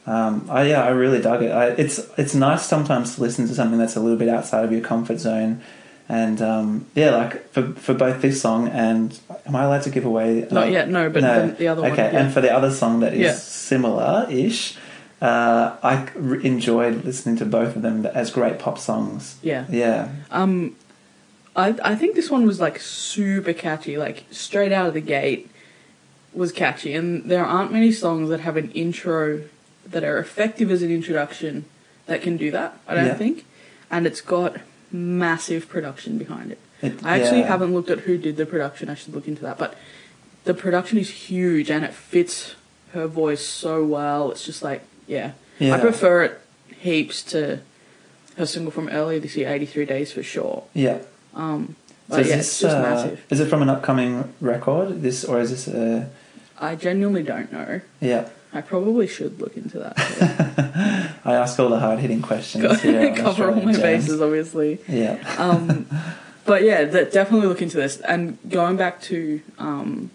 Um, 0.08 0.48
I 0.50 0.64
yeah, 0.64 0.84
I 0.84 0.90
really 0.90 1.22
dug 1.22 1.44
it. 1.44 1.52
I, 1.52 1.68
it's 1.68 2.00
it's 2.18 2.34
nice 2.36 2.66
sometimes 2.66 3.16
to 3.16 3.22
listen 3.22 3.48
to 3.48 3.54
something 3.54 3.78
that's 3.80 3.96
a 3.96 4.00
little 4.00 4.18
bit 4.18 4.30
outside 4.30 4.66
of 4.66 4.72
your 4.72 4.82
comfort 4.82 5.20
zone. 5.20 5.62
And 6.10 6.42
um, 6.42 6.86
yeah, 6.96 7.12
like 7.12 7.50
for 7.54 7.72
for 7.74 7.94
both 7.94 8.22
this 8.22 8.42
song 8.42 8.68
and 8.68 9.18
am 9.46 9.56
I 9.56 9.64
allowed 9.64 9.84
to 9.84 9.90
give 9.92 10.04
away? 10.06 10.46
Not 10.52 10.68
uh, 10.68 10.72
yet, 10.72 10.90
no, 10.90 11.10
but 11.10 11.22
the- 11.22 11.56
the 11.58 11.68
other 11.70 11.84
one, 11.84 11.92
Okay, 11.92 12.10
yeah. 12.12 12.20
and 12.20 12.34
for 12.34 12.42
the 12.42 12.52
other 12.52 12.72
song 12.72 13.00
that 13.02 13.14
is 13.14 13.20
Yeah. 13.20 13.34
similar-ish, 13.34 14.76
uh, 15.22 15.76
I 15.84 16.08
enjoyed 16.44 17.06
listening 17.06 17.38
to 17.38 17.46
both 17.46 17.76
of 17.78 17.82
them 17.82 18.06
as 18.08 18.32
great 18.32 18.60
pop 18.60 18.78
songs. 18.80 19.36
Yeah. 19.42 19.66
Yeah, 19.70 20.10
Um, 20.32 20.76
I 21.56 21.76
I 21.84 21.96
think 21.96 22.16
this 22.16 22.30
one 22.30 22.46
was 22.46 22.60
like 22.60 22.80
super 22.80 23.54
catchy, 23.54 23.98
like 23.98 24.26
straight 24.32 24.72
out 24.72 24.88
of 24.88 24.94
the 24.94 25.02
gate 25.02 25.50
was 26.34 26.52
catchy, 26.52 26.94
and 26.94 27.26
there 27.30 27.46
aren't 27.46 27.72
many 27.74 27.92
songs 27.92 28.30
that 28.30 28.40
have 28.42 28.56
an 28.58 28.72
intro 28.72 29.44
that 29.86 30.04
are 30.04 30.18
effective 30.18 30.72
as 30.72 30.82
an 30.82 30.92
introduction 30.92 31.66
that 32.06 32.22
can 32.22 32.38
do 32.38 32.52
that. 32.52 32.78
I 32.88 32.96
don't 32.96 33.06
Yeah. 33.08 33.14
think, 33.16 33.46
and 33.90 34.08
it's 34.08 34.22
got 34.22 34.58
massive 34.92 35.68
production 35.68 36.18
behind 36.18 36.52
it. 36.54 36.58
It- 36.82 37.04
I 37.04 37.20
actually 37.20 37.42
yeah. 37.42 37.48
haven't 37.48 37.74
looked 37.74 37.90
at 37.90 38.00
who 38.02 38.18
did 38.18 38.38
the 38.38 38.46
production. 38.46 38.90
I 38.90 38.96
should 38.96 39.14
look 39.14 39.28
into 39.28 39.42
that, 39.44 39.58
but 39.58 39.76
the 40.46 40.54
production 40.54 40.98
is 40.98 41.10
huge 41.10 41.70
and 41.70 41.84
it 41.84 41.94
fits 41.94 42.56
her 42.94 43.08
voice 43.08 43.46
so 43.46 43.84
well. 43.84 44.32
It's 44.32 44.46
just 44.46 44.64
like 44.64 44.82
yeah, 45.08 45.32
Yeah. 45.60 45.76
I 45.76 45.80
prefer 45.80 46.24
it 46.24 46.40
heaps 46.80 47.22
to 47.24 47.60
her 48.38 48.46
single 48.46 48.72
from 48.72 48.88
earlier 48.90 49.20
this 49.20 49.36
year, 49.36 49.50
"83 49.50 49.86
Days" 49.86 50.14
for 50.14 50.24
sure. 50.24 50.64
yeah. 50.74 51.00
Um, 51.36 51.76
So 52.10 52.18
is 52.18 52.28
yeah, 52.30 52.36
this 52.38 52.64
uh, 52.64 52.82
massive. 52.82 53.26
is 53.30 53.40
it 53.40 53.48
from 53.48 53.62
an 53.62 53.70
upcoming 53.70 54.34
record? 54.42 55.02
This 55.02 55.24
or 55.24 55.40
is 55.40 55.50
this 55.52 55.68
a 55.68 56.10
I 56.60 56.76
genuinely 56.76 57.24
don't 57.24 57.52
know. 57.52 57.82
yeah? 58.02 58.30
I 58.54 58.60
probably 58.62 59.08
should 59.08 59.40
look 59.40 59.56
into 59.56 59.80
that. 59.80 59.94
I 61.26 61.34
ask 61.36 61.58
all 61.58 61.70
the 61.70 61.80
hard 61.80 62.00
hitting 62.00 62.22
questions. 62.22 62.82
here 62.82 63.10
on 63.12 63.16
Cover 63.16 63.50
all 63.50 63.56
my 63.56 63.72
Jams. 63.72 63.80
bases, 63.82 64.22
obviously. 64.22 64.80
Yeah, 64.90 65.18
Um, 65.38 65.88
but 66.46 66.64
yeah, 66.64 66.84
that, 66.84 67.14
definitely 67.14 67.48
look 67.48 67.62
into 67.62 67.78
this. 67.78 68.02
And 68.02 68.38
going 68.50 68.76
back 68.76 69.00
to 69.04 69.42
um, 69.58 70.12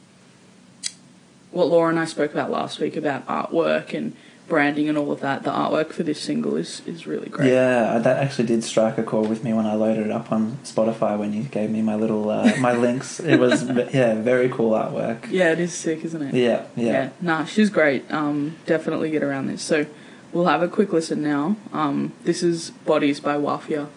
what 1.50 1.68
Laura 1.68 1.88
and 1.88 1.98
I 1.98 2.04
spoke 2.04 2.30
about 2.32 2.50
last 2.50 2.78
week 2.78 2.94
about 2.96 3.26
artwork 3.26 3.94
and 3.94 4.14
branding 4.48 4.88
and 4.88 4.96
all 4.96 5.10
of 5.12 5.20
that, 5.20 5.42
the 5.42 5.50
artwork 5.50 5.92
for 5.92 6.02
this 6.02 6.20
single 6.20 6.56
is, 6.56 6.82
is 6.86 7.06
really 7.06 7.28
great. 7.28 7.50
yeah. 7.50 7.98
That 7.98 8.22
actually 8.22 8.46
did 8.46 8.62
strike 8.64 8.98
a 8.98 9.02
chord 9.02 9.28
with 9.28 9.42
me 9.42 9.52
when 9.52 9.66
I 9.66 9.74
loaded 9.74 10.06
it 10.06 10.12
up 10.12 10.30
on 10.32 10.58
Spotify 10.64 11.18
when 11.18 11.32
you 11.32 11.42
gave 11.44 11.70
me 11.70 11.82
my 11.82 11.96
little 11.96 12.30
uh, 12.30 12.52
my 12.58 12.72
links. 12.76 13.20
It 13.20 13.38
was 13.38 13.64
yeah, 13.64 14.14
very 14.14 14.48
cool 14.48 14.72
artwork. 14.72 15.30
Yeah, 15.30 15.52
it 15.52 15.60
is 15.60 15.72
sick, 15.74 16.04
isn't 16.04 16.22
it? 16.22 16.34
Yeah, 16.34 16.66
yeah. 16.76 17.10
Nah, 17.20 17.44
she's 17.44 17.70
great. 17.70 18.10
Um, 18.12 18.56
definitely 18.66 19.10
get 19.10 19.22
around 19.22 19.46
this. 19.48 19.62
So 19.62 19.86
we'll 20.32 20.46
have 20.46 20.62
a 20.62 20.68
quick 20.68 20.92
listen 20.92 21.22
now. 21.22 21.56
Um, 21.72 22.12
this 22.24 22.42
is 22.42 22.70
Bodies 22.70 23.20
by 23.20 23.36
Wafia. 23.36 23.88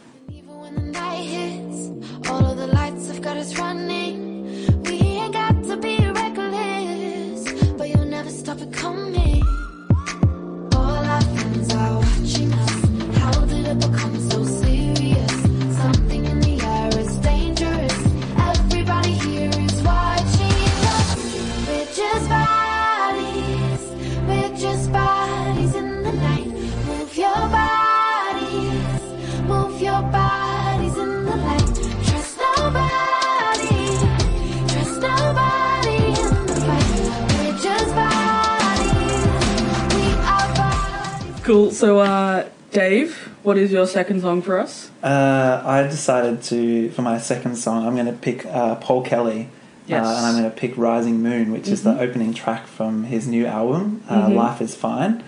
What 43.49 43.57
is 43.57 43.71
your 43.71 43.87
second 43.87 44.21
song 44.21 44.43
for 44.43 44.59
us? 44.59 44.91
Uh, 45.01 45.59
I 45.65 45.81
decided 45.81 46.43
to 46.43 46.91
for 46.91 47.01
my 47.01 47.17
second 47.17 47.55
song. 47.55 47.87
I'm 47.87 47.95
going 47.95 48.05
to 48.05 48.13
pick 48.13 48.45
uh, 48.45 48.75
Paul 48.75 49.01
Kelly, 49.03 49.49
Yes. 49.87 50.05
uh, 50.05 50.09
and 50.17 50.25
I'm 50.27 50.35
going 50.39 50.51
to 50.53 50.55
pick 50.55 50.77
"Rising 50.77 51.23
Moon," 51.23 51.51
which 51.51 51.67
is 51.67 51.81
the 51.81 51.93
Mhm. 51.93 51.99
opening 52.05 52.31
track 52.35 52.67
from 52.67 53.05
his 53.05 53.27
new 53.27 53.47
album, 53.47 54.03
uh, 54.07 54.27
Mhm. 54.27 54.35
"Life 54.35 54.61
Is 54.61 54.75
Fine." 54.75 55.23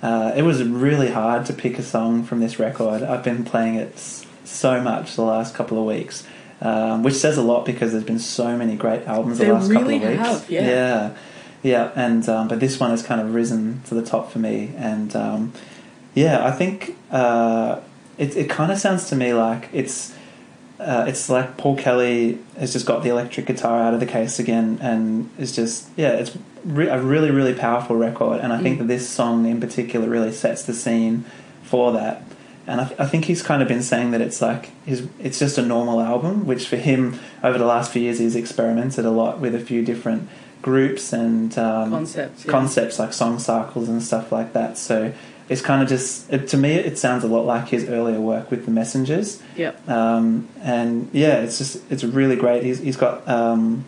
Uh, 0.00 0.30
it 0.36 0.42
was 0.42 0.62
really 0.62 1.10
hard 1.10 1.44
to 1.46 1.52
pick 1.52 1.80
a 1.80 1.82
song 1.82 2.22
from 2.22 2.38
this 2.38 2.60
record. 2.60 3.02
I've 3.02 3.24
been 3.24 3.42
playing 3.42 3.74
it 3.74 3.98
so 4.44 4.80
much 4.80 5.16
the 5.16 5.22
last 5.22 5.52
couple 5.56 5.76
of 5.80 5.84
weeks, 5.84 6.22
um, 6.62 7.02
which 7.02 7.14
says 7.14 7.36
a 7.38 7.42
lot 7.42 7.66
because 7.66 7.90
there's 7.90 8.04
been 8.12 8.20
so 8.20 8.56
many 8.56 8.76
great 8.76 9.02
albums 9.08 9.38
They 9.38 9.46
the 9.46 9.54
last 9.54 9.72
couple 9.72 9.90
of 9.96 10.00
weeks. 10.02 10.20
have, 10.28 10.44
yeah. 10.48 10.68
yeah, 10.76 11.10
yeah. 11.72 11.88
And 11.96 12.22
um, 12.28 12.46
but 12.46 12.60
this 12.60 12.78
one 12.78 12.90
has 12.90 13.02
kind 13.02 13.20
of 13.20 13.34
risen 13.34 13.80
to 13.88 13.96
the 13.96 14.02
top 14.12 14.30
for 14.30 14.38
me, 14.38 14.70
and 14.78 15.10
um, 15.16 15.52
yeah, 16.14 16.44
I 16.46 16.50
think 16.52 16.96
uh, 17.10 17.80
it 18.16 18.36
it 18.36 18.50
kind 18.50 18.72
of 18.72 18.78
sounds 18.78 19.08
to 19.10 19.16
me 19.16 19.32
like 19.34 19.68
it's. 19.72 20.14
Uh, 20.80 21.06
it's 21.08 21.28
like 21.28 21.56
Paul 21.56 21.74
Kelly 21.76 22.38
has 22.56 22.72
just 22.72 22.86
got 22.86 23.02
the 23.02 23.08
electric 23.08 23.46
guitar 23.46 23.80
out 23.82 23.94
of 23.94 23.98
the 24.00 24.06
case 24.06 24.38
again, 24.38 24.78
and 24.80 25.28
it's 25.36 25.50
just 25.50 25.88
yeah, 25.96 26.10
it's 26.10 26.30
re- 26.64 26.86
a 26.88 27.00
really 27.02 27.32
really 27.32 27.52
powerful 27.52 27.96
record, 27.96 28.38
and 28.40 28.52
I 28.52 28.62
think 28.62 28.76
Mm. 28.76 28.78
that 28.82 28.86
this 28.86 29.08
song 29.08 29.44
in 29.46 29.60
particular 29.60 30.08
really 30.08 30.30
sets 30.30 30.62
the 30.62 30.72
scene 30.74 31.24
for 31.64 31.90
that. 31.94 32.22
And 32.68 32.80
I, 32.80 32.84
th- 32.84 33.00
I 33.00 33.06
think 33.06 33.24
he's 33.24 33.42
kind 33.42 33.60
of 33.60 33.66
been 33.66 33.82
saying 33.82 34.12
that 34.12 34.20
it's 34.20 34.40
like 34.40 34.70
his, 34.86 35.08
it's 35.18 35.40
just 35.40 35.58
a 35.58 35.62
normal 35.62 36.00
album, 36.00 36.46
which 36.46 36.68
for 36.68 36.76
him 36.76 37.18
over 37.42 37.58
the 37.58 37.64
last 37.66 37.90
few 37.90 38.02
years 38.02 38.20
he's 38.20 38.36
experimented 38.36 39.04
a 39.04 39.10
lot 39.10 39.40
with 39.40 39.56
a 39.56 39.60
few 39.60 39.84
different 39.84 40.28
groups 40.62 41.12
and 41.12 41.58
um, 41.58 41.90
Concepts, 41.90 42.44
yeah. 42.44 42.50
concepts 42.52 42.98
like 43.00 43.12
song 43.12 43.40
cycles 43.40 43.88
and 43.88 44.00
stuff 44.00 44.30
like 44.30 44.52
that. 44.52 44.78
So 44.78 45.12
it's 45.48 45.60
kind 45.62 45.82
of 45.82 45.88
just 45.88 46.30
it, 46.32 46.48
to 46.48 46.56
me 46.56 46.74
it 46.74 46.98
sounds 46.98 47.24
a 47.24 47.26
lot 47.28 47.44
like 47.46 47.68
his 47.68 47.88
earlier 47.88 48.20
work 48.20 48.50
with 48.50 48.64
the 48.66 48.70
Messengers. 48.70 49.42
Yep. 49.56 49.88
Um, 49.88 50.48
and 50.62 51.08
yeah, 51.12 51.36
it's 51.40 51.58
just 51.58 51.82
it's 51.90 52.04
really 52.04 52.36
great. 52.36 52.62
He's 52.62 52.78
he's 52.80 52.96
got 52.96 53.26
um, 53.28 53.84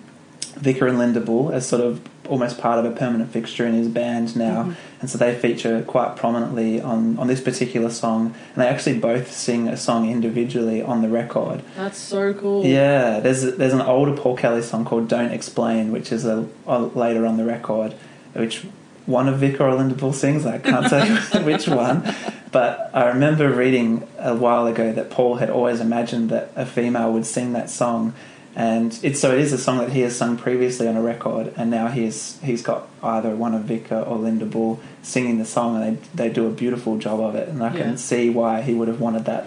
Vika 0.58 0.88
and 0.88 0.98
Linda 0.98 1.20
Bull 1.20 1.50
as 1.52 1.66
sort 1.66 1.82
of 1.82 2.00
almost 2.28 2.58
part 2.58 2.78
of 2.78 2.84
a 2.84 2.94
permanent 2.96 3.28
fixture 3.32 3.66
in 3.66 3.74
his 3.74 3.88
band 3.88 4.36
now, 4.36 4.62
Mhm. 4.62 4.74
and 5.00 5.10
so 5.10 5.18
they 5.18 5.34
feature 5.34 5.82
quite 5.82 6.14
prominently 6.14 6.80
on 6.80 7.18
on 7.18 7.26
this 7.26 7.40
particular 7.40 7.90
song. 7.90 8.34
And 8.54 8.62
they 8.62 8.68
actually 8.68 8.98
both 9.00 9.32
sing 9.32 9.66
a 9.68 9.76
song 9.76 10.08
individually 10.08 10.80
on 10.80 11.02
the 11.02 11.08
record. 11.08 11.62
That's 11.76 11.98
so 11.98 12.32
cool. 12.34 12.64
Yeah, 12.64 13.18
there's 13.20 13.42
there's 13.56 13.72
an 13.72 13.80
older 13.80 14.12
Paul 14.16 14.36
Kelly 14.36 14.62
song 14.62 14.84
called 14.84 15.08
"Don't 15.08 15.32
Explain," 15.32 15.90
which 15.92 16.12
is 16.12 16.24
a, 16.24 16.46
a 16.68 16.78
later 16.78 17.26
on 17.26 17.36
the 17.36 17.44
record, 17.44 17.94
which 18.34 18.64
one 19.06 19.28
of 19.28 19.38
Vic 19.38 19.60
or 19.60 19.74
Linda 19.74 19.94
Bull 19.94 20.12
sings. 20.12 20.46
I 20.46 20.58
can't 20.58 20.90
you 21.34 21.40
which 21.44 21.66
one, 21.68 22.14
but 22.52 22.90
I 22.92 23.06
remember 23.08 23.50
reading 23.52 24.06
a 24.18 24.34
while 24.34 24.66
ago 24.66 24.92
that 24.92 25.10
Paul 25.10 25.36
had 25.36 25.50
always 25.50 25.80
imagined 25.80 26.30
that 26.30 26.52
a 26.56 26.66
female 26.66 27.12
would 27.12 27.26
sing 27.26 27.52
that 27.54 27.70
song, 27.70 28.12
and 28.56 28.98
it's 29.02 29.20
so 29.20 29.32
it 29.32 29.38
is 29.40 29.52
a 29.52 29.58
song 29.58 29.78
that 29.78 29.90
he 29.90 30.00
has 30.00 30.16
sung 30.16 30.36
previously 30.36 30.86
on 30.88 30.96
a 30.96 31.02
record, 31.02 31.52
and 31.56 31.70
now 31.70 31.88
he's 31.88 32.38
he's 32.42 32.62
got 32.62 32.88
either 33.02 33.34
one 33.34 33.54
of 33.54 33.62
Vic 33.62 33.90
or 33.92 34.16
Linda 34.16 34.44
Bull 34.46 34.80
singing 35.02 35.38
the 35.38 35.44
song, 35.44 35.82
and 35.82 35.98
they 36.14 36.28
they 36.28 36.32
do 36.32 36.46
a 36.46 36.50
beautiful 36.50 36.98
job 36.98 37.20
of 37.20 37.34
it, 37.34 37.48
and 37.48 37.62
I 37.62 37.72
Yeah. 37.74 37.82
can 37.82 37.96
see 37.96 38.30
why 38.30 38.62
he 38.62 38.74
would 38.74 38.88
have 38.88 39.00
wanted 39.00 39.24
that. 39.26 39.46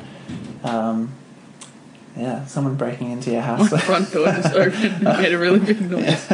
Um, 0.64 1.12
yeah, 2.16 2.46
someone 2.46 2.76
breaking 2.76 3.12
into 3.12 3.32
your 3.32 3.42
My 3.42 3.48
house. 3.48 3.70
front 3.86 4.12
door 4.14 4.28
just 4.28 4.54
opened 4.56 4.84
and 4.86 5.04
made 5.22 5.34
a 5.34 5.38
really 5.38 5.60
big 5.60 5.82
noise. 5.92 6.28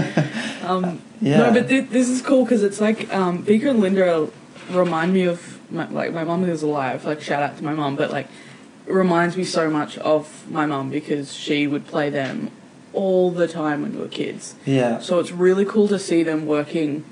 Um, 0.70 1.02
Yeah. 1.22 1.38
No, 1.40 1.54
but 1.54 1.68
th- 1.68 1.90
this 1.90 2.08
is 2.10 2.22
cool 2.22 2.44
because 2.46 2.64
it's 2.64 2.80
like 2.80 3.12
um, 3.14 3.44
Vika 3.44 3.70
and 3.72 3.80
Linda 3.82 4.30
remind 4.72 5.14
me 5.14 5.24
of 5.24 5.60
my, 5.72 5.90
like 5.90 6.14
my 6.14 6.24
mum 6.24 6.46
is 6.46 6.62
alive. 6.64 7.04
Like 7.06 7.22
shout 7.22 7.42
out 7.44 7.58
to 7.58 7.64
my 7.64 7.74
mum, 7.74 7.96
but 7.96 8.12
like 8.12 8.28
it 8.88 8.94
reminds 8.94 9.36
me 9.36 9.44
so 9.44 9.70
much 9.70 9.98
of 9.98 10.50
my 10.50 10.66
mum 10.66 10.90
because 10.90 11.34
she 11.34 11.68
would 11.68 11.86
play 11.88 12.10
them 12.10 12.52
all 12.94 13.32
the 13.32 13.48
time 13.48 13.82
when 13.82 13.94
we 13.96 14.00
were 14.00 14.08
kids. 14.08 14.56
yeah, 14.66 15.00
So 15.00 15.20
it's 15.20 15.32
really 15.32 15.66
cool 15.66 15.88
to 15.90 16.00
see 16.00 16.24
them 16.24 16.46
working 16.48 17.04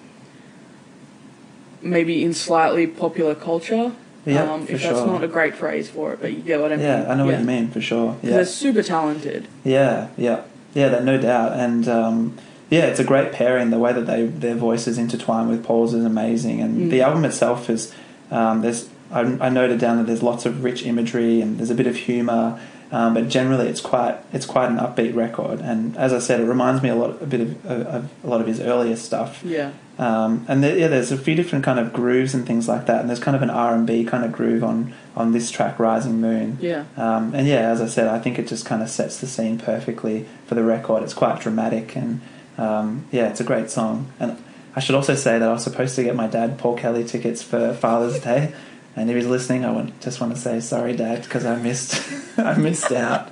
maybe 1.81 2.23
in 2.23 2.33
slightly 2.33 2.87
popular 2.87 3.35
culture. 3.35 3.91
Yeah, 4.25 4.51
um, 4.51 4.65
for 4.65 4.73
if 4.73 4.83
that's 4.83 5.05
not 5.05 5.23
a 5.23 5.27
great 5.27 5.55
phrase 5.55 5.89
for 5.89 6.11
it, 6.13 6.19
but 6.21 6.33
you 6.33 6.41
get 6.41 6.59
what 6.59 6.73
I 6.73 6.75
mean. 6.75 6.85
yeah, 6.85 7.05
I 7.09 7.15
know 7.15 7.25
what 7.25 7.39
you 7.39 7.45
mean 7.45 7.69
for 7.69 7.79
sure. 7.79 8.17
Yeah, 8.21 8.31
They're 8.31 8.45
super 8.45 8.83
talented. 8.83 9.47
yeah, 9.63 10.09
yeah, 10.17 10.43
yeah. 10.73 10.89
That 10.89 11.05
no 11.05 11.17
doubt, 11.17 11.53
and 11.53 11.87
um, 11.87 12.37
yeah, 12.69 12.86
it's 12.88 13.00
a 13.00 13.03
great 13.03 13.31
pairing. 13.31 13.69
The 13.69 13.79
way 13.79 13.93
that 13.93 14.05
they 14.07 14.25
their 14.25 14.55
voices 14.55 14.97
intertwine 14.97 15.47
with 15.50 15.63
Paul's 15.63 15.93
is 15.93 16.05
amazing, 16.05 16.62
and 16.62 16.77
Mm. 16.88 16.89
the 16.89 17.01
album 17.01 17.25
itself 17.25 17.69
is 17.69 17.93
um, 18.31 18.62
there's. 18.62 18.89
I, 19.09 19.21
I 19.39 19.47
noted 19.47 19.79
down 19.79 19.95
that 20.00 20.05
there's 20.07 20.21
lots 20.21 20.45
of 20.45 20.65
rich 20.65 20.86
imagery 20.86 21.39
and 21.39 21.57
there's 21.57 21.69
a 21.69 21.75
bit 21.75 21.88
of 21.88 21.95
humour, 21.95 22.59
um, 22.91 23.13
but 23.13 23.29
generally 23.29 23.69
it's 23.69 23.79
quite 23.79 24.17
it's 24.33 24.45
quite 24.45 24.69
an 24.69 24.75
upbeat 24.79 25.15
record. 25.15 25.62
And 25.62 25.95
as 25.95 26.12
I 26.12 26.19
said, 26.19 26.41
it 26.41 26.43
reminds 26.43 26.83
me 26.83 26.89
a 26.89 26.95
lot 26.95 27.21
a 27.21 27.25
bit 27.25 27.39
of, 27.39 27.65
of 27.65 28.09
a 28.25 28.27
lot 28.27 28.41
of 28.41 28.47
his 28.47 28.59
earlier 28.59 28.97
stuff. 28.97 29.41
Yeah. 29.45 29.71
Um, 29.97 30.45
and 30.50 30.62
there, 30.62 30.77
yeah, 30.77 30.89
there's 30.89 31.13
a 31.13 31.17
few 31.17 31.36
different 31.36 31.63
kind 31.63 31.79
of 31.79 31.93
grooves 31.93 32.33
and 32.36 32.45
things 32.45 32.67
like 32.67 32.86
that. 32.88 33.00
And 33.00 33.09
there's 33.09 33.21
kind 33.21 33.36
of 33.38 33.41
an 33.41 33.50
R 33.50 33.74
and 33.74 33.88
B 33.88 34.03
kind 34.03 34.25
of 34.25 34.33
groove 34.33 34.62
on 34.62 34.93
on 35.15 35.31
this 35.31 35.50
track, 35.51 35.79
"Rising 35.79 36.19
Moon." 36.19 36.57
Yeah. 36.59 36.83
Um, 36.97 37.33
and 37.33 37.47
yeah, 37.47 37.62
as 37.71 37.79
I 37.79 37.88
said, 37.88 38.07
I 38.09 38.19
think 38.19 38.38
it 38.38 38.45
just 38.50 38.65
kind 38.65 38.83
of 38.83 38.89
sets 38.89 39.21
the 39.21 39.27
scene 39.27 39.57
perfectly 39.57 40.25
for 40.47 40.55
the 40.55 40.63
record. 40.65 41.01
It's 41.03 41.13
quite 41.13 41.39
dramatic, 41.39 41.95
and 41.95 42.19
um, 42.57 43.05
yeah, 43.11 43.29
it's 43.29 43.39
a 43.39 43.43
great 43.43 43.69
song. 43.69 44.11
And 44.19 44.41
I 44.75 44.79
should 44.79 44.95
also 44.95 45.15
say 45.15 45.39
that 45.39 45.47
I 45.47 45.51
was 45.51 45.63
supposed 45.63 45.95
to 45.95 46.03
get 46.03 46.15
my 46.15 46.27
dad 46.27 46.57
Paul 46.57 46.77
Kelly 46.77 47.03
tickets 47.03 47.41
for 47.43 47.73
Father's 47.73 48.19
Day, 48.19 48.53
and 48.95 49.09
if 49.09 49.15
he's 49.15 49.27
listening, 49.27 49.63
I 49.65 49.71
want, 49.71 49.99
just 50.01 50.19
want 50.21 50.33
to 50.35 50.39
say 50.39 50.59
sorry, 50.59 50.95
Dad, 50.95 51.23
because 51.23 51.45
I 51.45 51.55
missed 51.55 52.01
I 52.39 52.55
missed 52.57 52.91
out. 52.91 53.31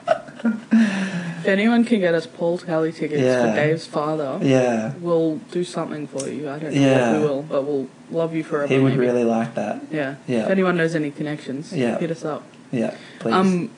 If 0.71 1.45
anyone 1.47 1.85
can 1.85 1.99
get 1.99 2.13
us 2.15 2.25
Paul 2.25 2.57
Kelly 2.57 2.91
tickets 2.91 3.21
Yeah. 3.21 3.49
for 3.51 3.55
Dave's 3.55 3.85
father, 3.85 4.39
Yeah, 4.41 4.93
we'll 4.99 5.37
do 5.51 5.63
something 5.63 6.07
for 6.07 6.27
you. 6.29 6.49
I 6.49 6.57
don't 6.59 6.73
know 6.73 6.81
Yeah. 6.81 7.11
what 7.13 7.19
we 7.21 7.27
will, 7.27 7.41
but 7.43 7.63
we'll 7.63 7.87
love 8.11 8.33
you 8.35 8.43
forever. 8.43 8.67
he 8.73 8.79
would 8.79 8.93
maybe. 8.93 9.05
really 9.05 9.23
like 9.23 9.53
that. 9.55 9.81
Yeah. 9.91 10.15
Yeah. 10.27 10.45
If 10.45 10.49
anyone 10.49 10.77
knows 10.77 10.95
any 10.95 11.11
connections, 11.11 11.71
Yeah. 11.73 11.97
hit 11.99 12.09
us 12.11 12.25
up. 12.25 12.43
Yeah, 12.71 12.95
please. 13.19 13.33
Um, 13.33 13.69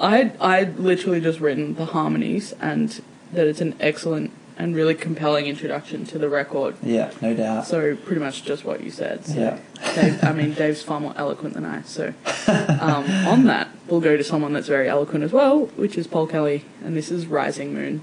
I 0.00 0.32
I 0.40 0.62
literally 0.78 1.20
just 1.20 1.40
written 1.40 1.74
the 1.74 1.86
harmonies 1.86 2.54
and 2.60 3.00
that 3.32 3.46
it's 3.46 3.60
an 3.60 3.74
excellent 3.80 4.30
and 4.60 4.76
really 4.76 4.94
compelling 4.94 5.46
introduction 5.46 6.04
to 6.04 6.18
the 6.18 6.28
record. 6.28 6.76
yeah, 6.82 7.10
no 7.22 7.34
doubt. 7.34 7.66
So 7.66 7.96
pretty 7.96 8.20
much 8.20 8.44
just 8.44 8.62
what 8.64 8.82
you 8.84 8.90
said. 8.90 9.24
So 9.24 9.40
Yeah. 9.40 9.58
Dave, 9.94 10.22
I 10.22 10.32
mean, 10.32 10.52
Dave's 10.52 10.82
far 10.82 11.00
more 11.00 11.14
eloquent 11.16 11.54
than 11.54 11.64
I. 11.64 11.80
So 11.82 12.12
um, 12.46 13.04
on 13.26 13.44
that, 13.44 13.68
we'll 13.88 14.02
go 14.02 14.18
to 14.18 14.22
someone 14.22 14.52
that's 14.52 14.68
very 14.68 14.88
eloquent 14.88 15.24
as 15.24 15.32
well, 15.32 15.66
which 15.76 15.96
is 15.96 16.06
Paul 16.06 16.26
Kelly, 16.26 16.64
and 16.84 16.94
this 16.94 17.10
is 17.10 17.26
Rising 17.26 17.72
Moon. 17.72 18.02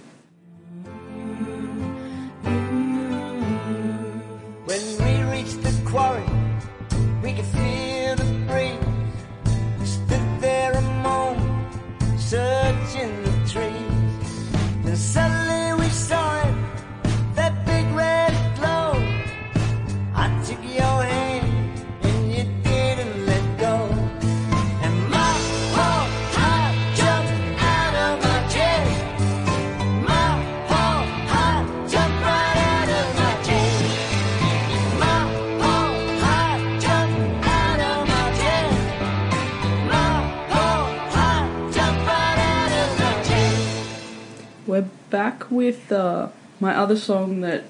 Back 45.10 45.50
with 45.52 45.92
uh, 45.92 46.30
my 46.60 46.76
other 46.76 46.98
song 46.98 47.42
that 47.42 47.64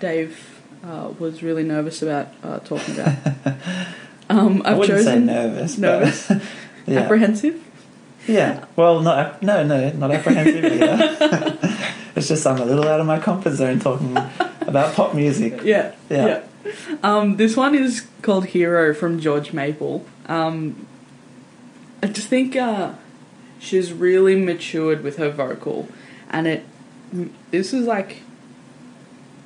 Dave 0.00 0.60
uh, 0.84 1.12
was 1.18 1.42
really 1.42 1.62
nervous 1.64 2.02
about 2.02 2.28
uh, 2.42 2.58
talking 2.60 2.94
about. 2.98 3.16
Um, 4.30 4.62
I 4.64 4.70
I've 4.70 4.78
wouldn't 4.78 5.00
say 5.00 5.04
chosen 5.06 5.26
nervous. 5.26 5.74
but- 5.74 5.80
nervous? 5.80 6.30
yeah. 6.86 7.00
apprehensive. 7.00 7.64
Yeah. 8.28 8.64
Well, 8.76 9.00
not 9.00 9.42
no, 9.42 9.64
no, 9.66 9.90
not 9.90 10.12
apprehensive 10.12 10.64
either. 10.66 11.58
it's 12.14 12.28
just 12.28 12.46
I'm 12.46 12.60
a 12.60 12.64
little 12.64 12.86
out 12.86 13.00
of 13.00 13.06
my 13.06 13.18
comfort 13.18 13.54
zone 13.54 13.80
talking 13.80 14.16
about 14.60 14.94
pop 14.94 15.16
music. 15.16 15.62
Yeah, 15.64 15.96
Yeah. 16.08 16.42
yeah. 16.64 16.96
Um, 17.02 17.38
this 17.38 17.56
one 17.56 17.74
is 17.74 18.06
called 18.22 18.46
Hero 18.46 18.94
from 18.94 19.18
George 19.18 19.52
Maple. 19.52 20.06
Um, 20.26 20.86
I 22.00 22.06
just 22.06 22.28
think 22.28 22.54
uh, 22.54 22.92
she's 23.58 23.92
really 23.92 24.36
matured 24.36 25.02
with 25.02 25.16
her 25.16 25.30
vocal, 25.30 25.88
and 26.30 26.46
it. 26.46 26.64
This 27.50 27.72
is 27.72 27.86
like 27.86 28.22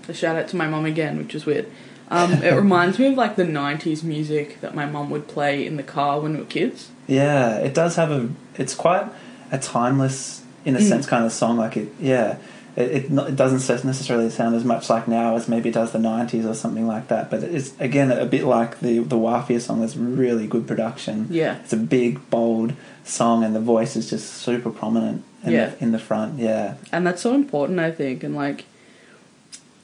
a 0.09 0.14
shout 0.14 0.37
out 0.37 0.49
to 0.49 0.56
my 0.56 0.66
mom 0.68 0.85
again, 0.85 1.16
which 1.18 1.35
is 1.35 1.47
weird. 1.47 1.71
Um, 2.11 2.33
it 2.35 2.54
reminds 2.54 2.99
me 2.99 3.06
of 3.06 3.14
like 3.14 3.37
the 3.37 3.44
'90s 3.44 4.02
music 4.02 4.61
that 4.61 4.75
my 4.75 4.87
mum 4.87 5.11
would 5.11 5.26
play 5.28 5.66
in 5.66 5.76
the 5.76 5.83
car 5.83 6.21
when 6.21 6.33
we 6.35 6.38
were 6.40 6.44
kids. 6.44 6.90
Yeah, 7.06 7.56
it 7.59 7.75
does 7.75 7.97
have 7.97 8.11
a. 8.11 8.28
It's 8.56 8.75
quite 8.75 9.06
a 9.50 9.59
timeless, 9.59 10.42
in 10.64 10.76
a 10.76 10.78
Mm. 10.78 10.88
sense, 10.88 11.06
kind 11.06 11.25
of 11.25 11.33
song. 11.33 11.56
Like 11.56 11.76
it, 11.78 11.88
yeah, 11.99 12.37
it, 12.76 12.90
it, 12.90 13.04
it 13.12 13.37
doesn't 13.37 13.85
necessarily 13.85 14.28
sound 14.30 14.54
as 14.54 14.64
much 14.64 14.90
like 14.90 15.09
now 15.09 15.37
as 15.37 15.49
maybe 15.49 15.71
it 15.71 15.73
does 15.73 15.92
the 15.92 15.99
'90s 15.99 16.44
or 16.49 16.54
something 16.54 16.87
like 16.87 17.09
that. 17.09 17.30
But 17.30 17.42
it's 17.44 17.73
again 17.80 18.11
a 18.12 18.26
bit 18.26 18.44
like 18.44 18.80
the 18.80 18.99
the 18.99 19.16
Wafia 19.16 19.61
song. 19.61 19.78
There's 19.80 19.97
really 19.97 20.47
good 20.47 20.66
production. 20.66 21.28
Yeah. 21.30 21.56
it's 21.61 21.73
a 21.73 21.78
big, 21.78 22.28
bold 22.28 22.75
song, 23.04 23.42
and 23.44 23.54
the 23.56 23.61
voice 23.61 23.97
is 23.97 24.11
just 24.11 24.30
super 24.35 24.71
prominent. 24.71 25.25
In 25.45 25.53
Yeah. 25.53 25.67
the, 25.71 25.83
in 25.85 25.93
the 25.93 25.99
front. 25.99 26.39
Yeah, 26.39 26.75
and 26.93 27.07
that's 27.07 27.23
so 27.23 27.35
important 27.35 27.79
i 27.81 27.91
think 27.91 28.23
and 28.25 28.35
like 28.35 28.65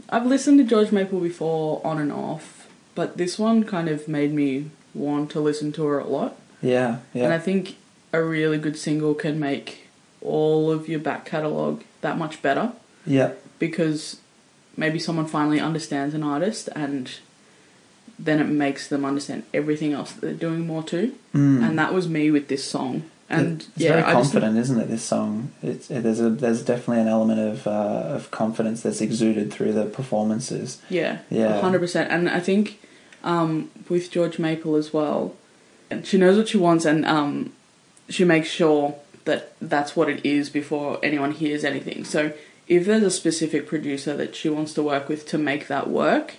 i've 0.08 0.26
listened 0.26 0.58
to 0.58 0.64
george 0.64 0.90
maple 0.92 1.20
before 1.20 1.80
on 1.84 1.98
and 1.98 2.12
off 2.12 2.66
but 2.94 3.16
this 3.16 3.38
one 3.38 3.64
kind 3.64 3.88
of 3.88 4.08
made 4.08 4.32
me 4.32 4.70
want 4.94 5.30
to 5.30 5.40
listen 5.40 5.70
to 5.72 5.84
her 5.84 5.98
a 5.98 6.06
lot 6.06 6.36
yeah, 6.62 6.98
yeah. 7.14 7.24
and 7.24 7.32
i 7.32 7.38
think 7.38 7.76
a 8.12 8.22
really 8.22 8.58
good 8.58 8.76
single 8.76 9.14
can 9.14 9.38
make 9.38 9.86
all 10.20 10.70
of 10.70 10.88
your 10.88 10.98
back 11.00 11.24
catalogue 11.24 11.82
that 12.00 12.16
much 12.18 12.42
better 12.42 12.72
yeah, 13.06 13.32
because 13.58 14.18
maybe 14.76 14.98
someone 14.98 15.26
finally 15.26 15.58
understands 15.60 16.14
an 16.14 16.22
artist 16.22 16.68
and 16.76 17.18
then 18.18 18.38
it 18.40 18.44
makes 18.48 18.88
them 18.88 19.04
understand 19.06 19.42
everything 19.54 19.92
else 19.94 20.12
that 20.12 20.20
they're 20.20 20.34
doing 20.34 20.66
more 20.66 20.82
too 20.82 21.14
Mm. 21.34 21.62
and 21.66 21.78
that 21.78 21.94
was 21.94 22.08
me 22.08 22.30
with 22.30 22.48
this 22.48 22.64
song 22.64 23.04
and 23.30 23.60
it's 23.60 23.68
yeah 23.76 23.90
very 23.90 24.02
I 24.02 24.12
just 24.14 24.32
confident, 24.32 24.58
isn't 24.58 24.78
it? 24.80 24.88
This 24.88 25.02
song, 25.02 25.52
it's 25.62 25.90
it, 25.90 26.02
there's 26.02 26.20
a 26.20 26.30
there's 26.30 26.62
definitely 26.62 27.00
an 27.02 27.08
element 27.08 27.40
of 27.40 27.66
uh, 27.66 27.70
of 28.16 28.30
confidence 28.30 28.82
that's 28.82 29.00
exuded 29.00 29.52
through 29.52 29.72
the 29.72 29.84
performances. 29.84 30.80
Yeah, 30.90 31.18
Yeah. 31.30 31.60
hundred 31.60 31.78
percent. 31.78 32.10
And 32.10 32.28
I 32.28 32.40
think 32.40 32.80
um, 33.24 33.70
with 33.88 34.10
George 34.10 34.38
Maple 34.38 34.76
as 34.76 34.92
well, 34.92 35.34
she 36.04 36.18
knows 36.18 36.36
what 36.36 36.48
she 36.48 36.58
wants, 36.58 36.84
and 36.84 37.04
um, 37.06 37.52
she 38.08 38.24
makes 38.24 38.48
sure 38.48 38.96
that 39.24 39.52
that's 39.60 39.94
what 39.94 40.08
it 40.08 40.24
is 40.24 40.50
before 40.50 40.98
anyone 41.02 41.32
hears 41.32 41.64
anything. 41.64 42.04
So 42.04 42.32
if 42.66 42.86
there's 42.86 43.02
a 43.02 43.10
specific 43.10 43.66
producer 43.66 44.16
that 44.16 44.34
she 44.34 44.48
wants 44.48 44.72
to 44.74 44.82
work 44.82 45.08
with 45.08 45.26
to 45.26 45.38
make 45.38 45.68
that 45.68 45.88
work, 45.88 46.34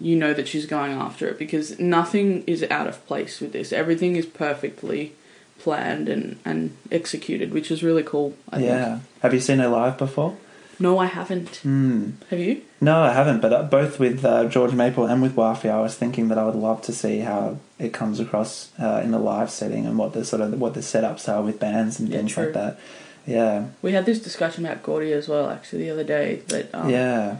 you 0.00 0.14
know 0.14 0.32
that 0.32 0.46
she's 0.46 0.64
going 0.66 0.92
after 0.92 1.26
it 1.28 1.38
because 1.38 1.78
nothing 1.80 2.44
is 2.46 2.62
out 2.70 2.86
of 2.86 3.04
place 3.06 3.40
with 3.40 3.52
this. 3.52 3.72
Everything 3.72 4.14
is 4.16 4.26
perfectly 4.26 5.12
planned 5.58 6.08
and, 6.08 6.38
and 6.44 6.76
executed, 6.90 7.52
which 7.52 7.70
is 7.70 7.82
really 7.82 8.02
cool. 8.02 8.34
I 8.50 8.58
yeah. 8.60 8.84
think. 8.84 9.02
Have 9.22 9.34
you 9.34 9.40
seen 9.40 9.58
her 9.58 9.68
live 9.68 9.98
before? 9.98 10.36
No, 10.80 10.98
I 10.98 11.06
haven't. 11.06 11.60
Mm. 11.64 12.12
Have 12.30 12.38
you? 12.38 12.62
No, 12.80 13.00
I 13.00 13.12
haven't. 13.12 13.40
But 13.40 13.52
uh, 13.52 13.62
both 13.64 13.98
with 13.98 14.24
uh, 14.24 14.44
George 14.44 14.72
Maple 14.72 15.06
and 15.06 15.20
with 15.20 15.34
Wafia, 15.34 15.72
I 15.72 15.80
was 15.80 15.96
thinking 15.96 16.28
that 16.28 16.38
I 16.38 16.44
would 16.44 16.54
love 16.54 16.82
to 16.82 16.92
see 16.92 17.18
how 17.18 17.58
it 17.80 17.92
comes 17.92 18.20
across 18.20 18.70
uh, 18.80 19.00
in 19.02 19.10
the 19.10 19.18
live 19.18 19.50
setting 19.50 19.86
and 19.86 19.98
what 19.98 20.12
the 20.12 20.24
sort 20.24 20.40
of 20.40 20.60
what 20.60 20.74
the 20.74 20.80
setups 20.80 21.28
are 21.28 21.42
with 21.42 21.58
bands 21.58 21.98
and 21.98 22.08
Yeah, 22.08 22.18
things 22.18 22.32
true. 22.32 22.44
like 22.44 22.52
that. 22.54 22.78
Yeah, 23.26 23.66
We 23.82 23.92
had 23.92 24.06
this 24.06 24.20
discussion 24.20 24.64
about 24.64 24.82
Gordi 24.82 25.12
as 25.12 25.28
well, 25.28 25.50
actually, 25.50 25.82
the 25.82 25.90
other 25.90 26.04
day. 26.04 26.42
That 26.46 26.74
um, 26.74 26.88
yeah, 26.88 27.38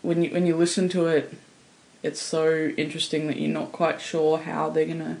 when 0.00 0.24
you 0.24 0.30
when 0.30 0.46
you 0.46 0.56
listen 0.56 0.88
to 0.90 1.06
it, 1.06 1.32
it's 2.02 2.20
so 2.20 2.72
interesting 2.76 3.28
that 3.28 3.36
you're 3.38 3.52
not 3.52 3.70
quite 3.70 4.00
sure 4.00 4.38
how 4.38 4.70
they're 4.70 4.86
gonna 4.86 5.18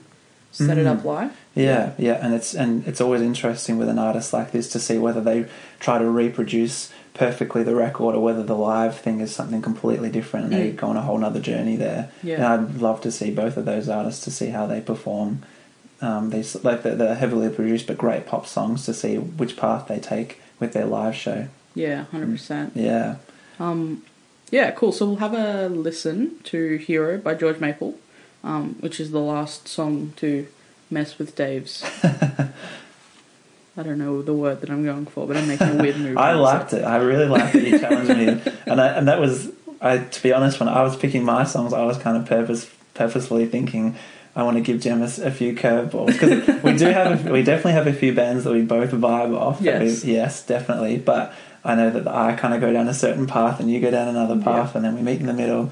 set 0.52 0.78
it 0.78 0.86
Mhm. 0.86 0.98
up 0.98 1.04
live. 1.04 1.30
yeah, 1.54 1.90
yeah. 1.98 2.18
And 2.24 2.32
it's 2.34 2.54
and 2.54 2.86
it's 2.86 3.00
always 3.00 3.20
interesting 3.22 3.78
with 3.78 3.88
an 3.88 3.98
artist 3.98 4.32
like 4.32 4.52
this 4.52 4.68
to 4.72 4.78
see 4.78 4.98
whether 4.98 5.20
they 5.20 5.46
try 5.80 5.98
to 5.98 6.08
reproduce 6.08 6.90
perfectly 7.14 7.62
the 7.62 7.74
record 7.74 8.14
or 8.14 8.22
whether 8.22 8.42
the 8.42 8.56
live 8.56 8.96
thing 8.96 9.20
is 9.20 9.34
something 9.34 9.60
completely 9.60 10.08
different 10.10 10.46
and 10.46 10.54
they 10.54 10.70
Mm. 10.70 10.76
go 10.76 10.86
on 10.88 10.96
a 10.96 11.02
whole 11.02 11.22
other 11.24 11.40
journey 11.40 11.76
there. 11.76 12.08
Yeah. 12.22 12.36
And 12.36 12.44
I'd 12.44 12.80
love 12.80 13.00
to 13.02 13.10
see 13.12 13.30
both 13.30 13.56
of 13.56 13.64
those 13.66 13.88
artists 13.88 14.24
to 14.24 14.30
see 14.30 14.46
how 14.48 14.66
they 14.66 14.80
perform. 14.80 15.40
Um, 16.00 16.30
these 16.30 16.56
like 16.64 16.82
the, 16.82 16.90
the 16.96 17.14
heavily 17.14 17.48
produced 17.50 17.86
but 17.86 17.98
great 17.98 18.26
pop 18.26 18.46
songs 18.46 18.84
to 18.86 18.94
see 18.94 19.16
which 19.16 19.56
path 19.56 19.86
they 19.88 19.98
take 19.98 20.40
with 20.58 20.72
their 20.72 20.86
live 20.86 21.14
show. 21.14 21.46
Yeah, 21.74 22.04
hundred 22.10 22.30
percent. 22.32 22.72
Yeah, 22.74 23.16
Um, 23.60 24.02
yeah, 24.50 24.70
cool. 24.72 24.92
So 24.92 25.06
we'll 25.06 25.16
have 25.16 25.34
a 25.34 25.68
listen 25.68 26.36
to 26.44 26.76
"Hero" 26.76 27.18
by 27.18 27.34
George 27.34 27.60
Maple, 27.60 27.94
um, 28.44 28.76
which 28.80 28.98
is 29.00 29.10
the 29.10 29.20
last 29.20 29.68
song 29.68 30.12
to 30.16 30.46
mess 30.90 31.18
with 31.18 31.34
Dave's. 31.36 31.82
I 33.74 33.82
don't 33.82 33.98
know 33.98 34.20
the 34.20 34.34
word 34.34 34.60
that 34.60 34.70
I'm 34.70 34.84
going 34.84 35.06
for, 35.06 35.26
but 35.26 35.36
I'm 35.36 35.48
making 35.48 35.68
a 35.68 35.82
weird 35.82 35.96
move. 35.98 36.18
I 36.18 36.32
liked 36.34 36.74
it. 36.74 36.84
I 36.84 36.96
really 36.96 37.24
liked 37.26 37.54
that 37.54 37.62
you 37.66 37.78
challenged 37.78 38.10
me, 38.10 38.52
and 38.66 38.80
I, 38.80 38.88
and 38.88 39.08
that 39.08 39.18
was 39.18 39.50
I. 39.80 39.98
To 39.98 40.22
be 40.22 40.32
honest, 40.32 40.60
when 40.60 40.68
I 40.68 40.82
was 40.82 40.94
picking 40.94 41.24
my 41.24 41.44
songs, 41.44 41.72
I 41.72 41.84
was 41.84 41.96
kind 41.96 42.16
of 42.18 42.26
purpose 42.26 42.70
purposefully 42.94 43.46
thinking. 43.46 43.96
I 44.36 44.42
want 44.44 44.56
to 44.56 44.62
give 44.62 44.80
Jem 44.80 45.02
a 45.02 45.08
few 45.30 45.54
curveballs 45.54 46.06
because 46.06 46.62
we 46.62 46.74
do 46.76 46.86
have 46.86 47.26
a, 47.26 47.32
we 47.32 47.42
definitely 47.42 47.72
have 47.72 47.86
a 47.86 47.92
few 47.92 48.14
bands 48.14 48.44
that 48.44 48.52
we 48.52 48.62
both 48.62 48.90
vibe 48.90 49.34
off. 49.38 49.60
that 49.60 49.80
we- 49.80 49.86
Yes. 49.88 50.04
yes, 50.04 50.46
definitely. 50.46 50.96
But 50.98 51.34
I 51.64 51.74
know 51.74 51.90
that 51.90 52.08
I 52.08 52.34
kind 52.34 52.52
of 52.54 52.60
go 52.62 52.72
down 52.72 52.88
a 52.88 52.94
certain 52.94 53.26
path 53.26 53.60
and 53.60 53.70
you 53.70 53.78
go 53.80 53.90
down 53.90 54.08
another 54.08 54.36
path, 54.36 54.70
Yeah. 54.70 54.76
and 54.76 54.84
then 54.84 54.94
we 54.96 55.02
meet 55.02 55.20
in 55.20 55.26
the 55.26 55.34
middle. 55.34 55.70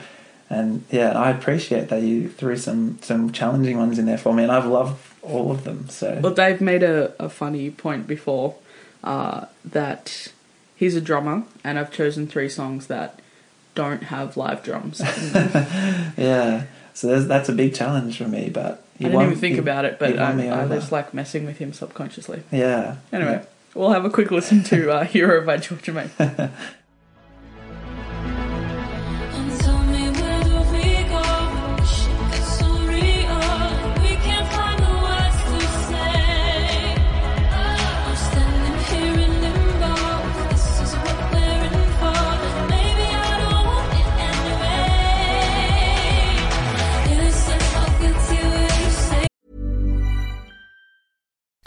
And 0.50 0.84
yeah, 0.90 1.12
I 1.12 1.30
appreciate 1.30 1.88
that 1.90 2.02
you 2.02 2.28
threw 2.28 2.56
some 2.56 2.98
some 3.02 3.30
challenging 3.30 3.78
ones 3.78 3.98
in 4.00 4.06
there 4.06 4.18
for 4.18 4.34
me, 4.34 4.42
and 4.42 4.50
I've 4.50 4.66
loved 4.66 5.00
all 5.22 5.52
of 5.52 5.62
them. 5.64 5.88
So 5.88 6.18
Well, 6.20 6.34
Dave 6.34 6.60
made 6.60 6.82
a, 6.82 7.12
a 7.22 7.28
funny 7.28 7.70
point 7.70 8.08
before 8.08 8.56
uh, 9.04 9.46
that 9.64 10.26
he's 10.74 10.96
a 10.96 11.00
drummer, 11.00 11.44
and 11.62 11.78
I've 11.78 11.92
chosen 11.92 12.26
three 12.26 12.48
songs 12.48 12.88
that 12.88 13.20
don't 13.76 14.02
have 14.04 14.36
live 14.36 14.64
drums. 14.64 15.00
Yeah, 16.16 16.64
so 16.94 17.06
there's, 17.06 17.26
that's 17.28 17.48
a 17.48 17.52
big 17.52 17.74
challenge 17.74 18.18
for 18.18 18.26
me. 18.26 18.50
But 18.50 18.82
you 18.98 19.04
didn't 19.04 19.14
won- 19.14 19.26
even 19.26 19.38
think 19.38 19.54
you- 19.56 19.62
about 19.62 19.84
it, 19.84 19.98
but 20.00 20.18
I, 20.18 20.64
I 20.64 20.66
just 20.68 20.90
like 20.90 21.14
messing 21.14 21.46
with 21.46 21.58
him 21.58 21.72
subconsciously. 21.72 22.42
Yeah. 22.50 22.96
Anyway, 23.12 23.44
we'll 23.74 23.90
have 23.92 24.04
a 24.04 24.10
quick 24.10 24.32
listen 24.32 24.64
to 24.64 24.90
uh, 24.90 25.04
"Hero" 25.14 25.46
by 25.46 25.58
George 25.58 25.88
Maple. 25.88 26.50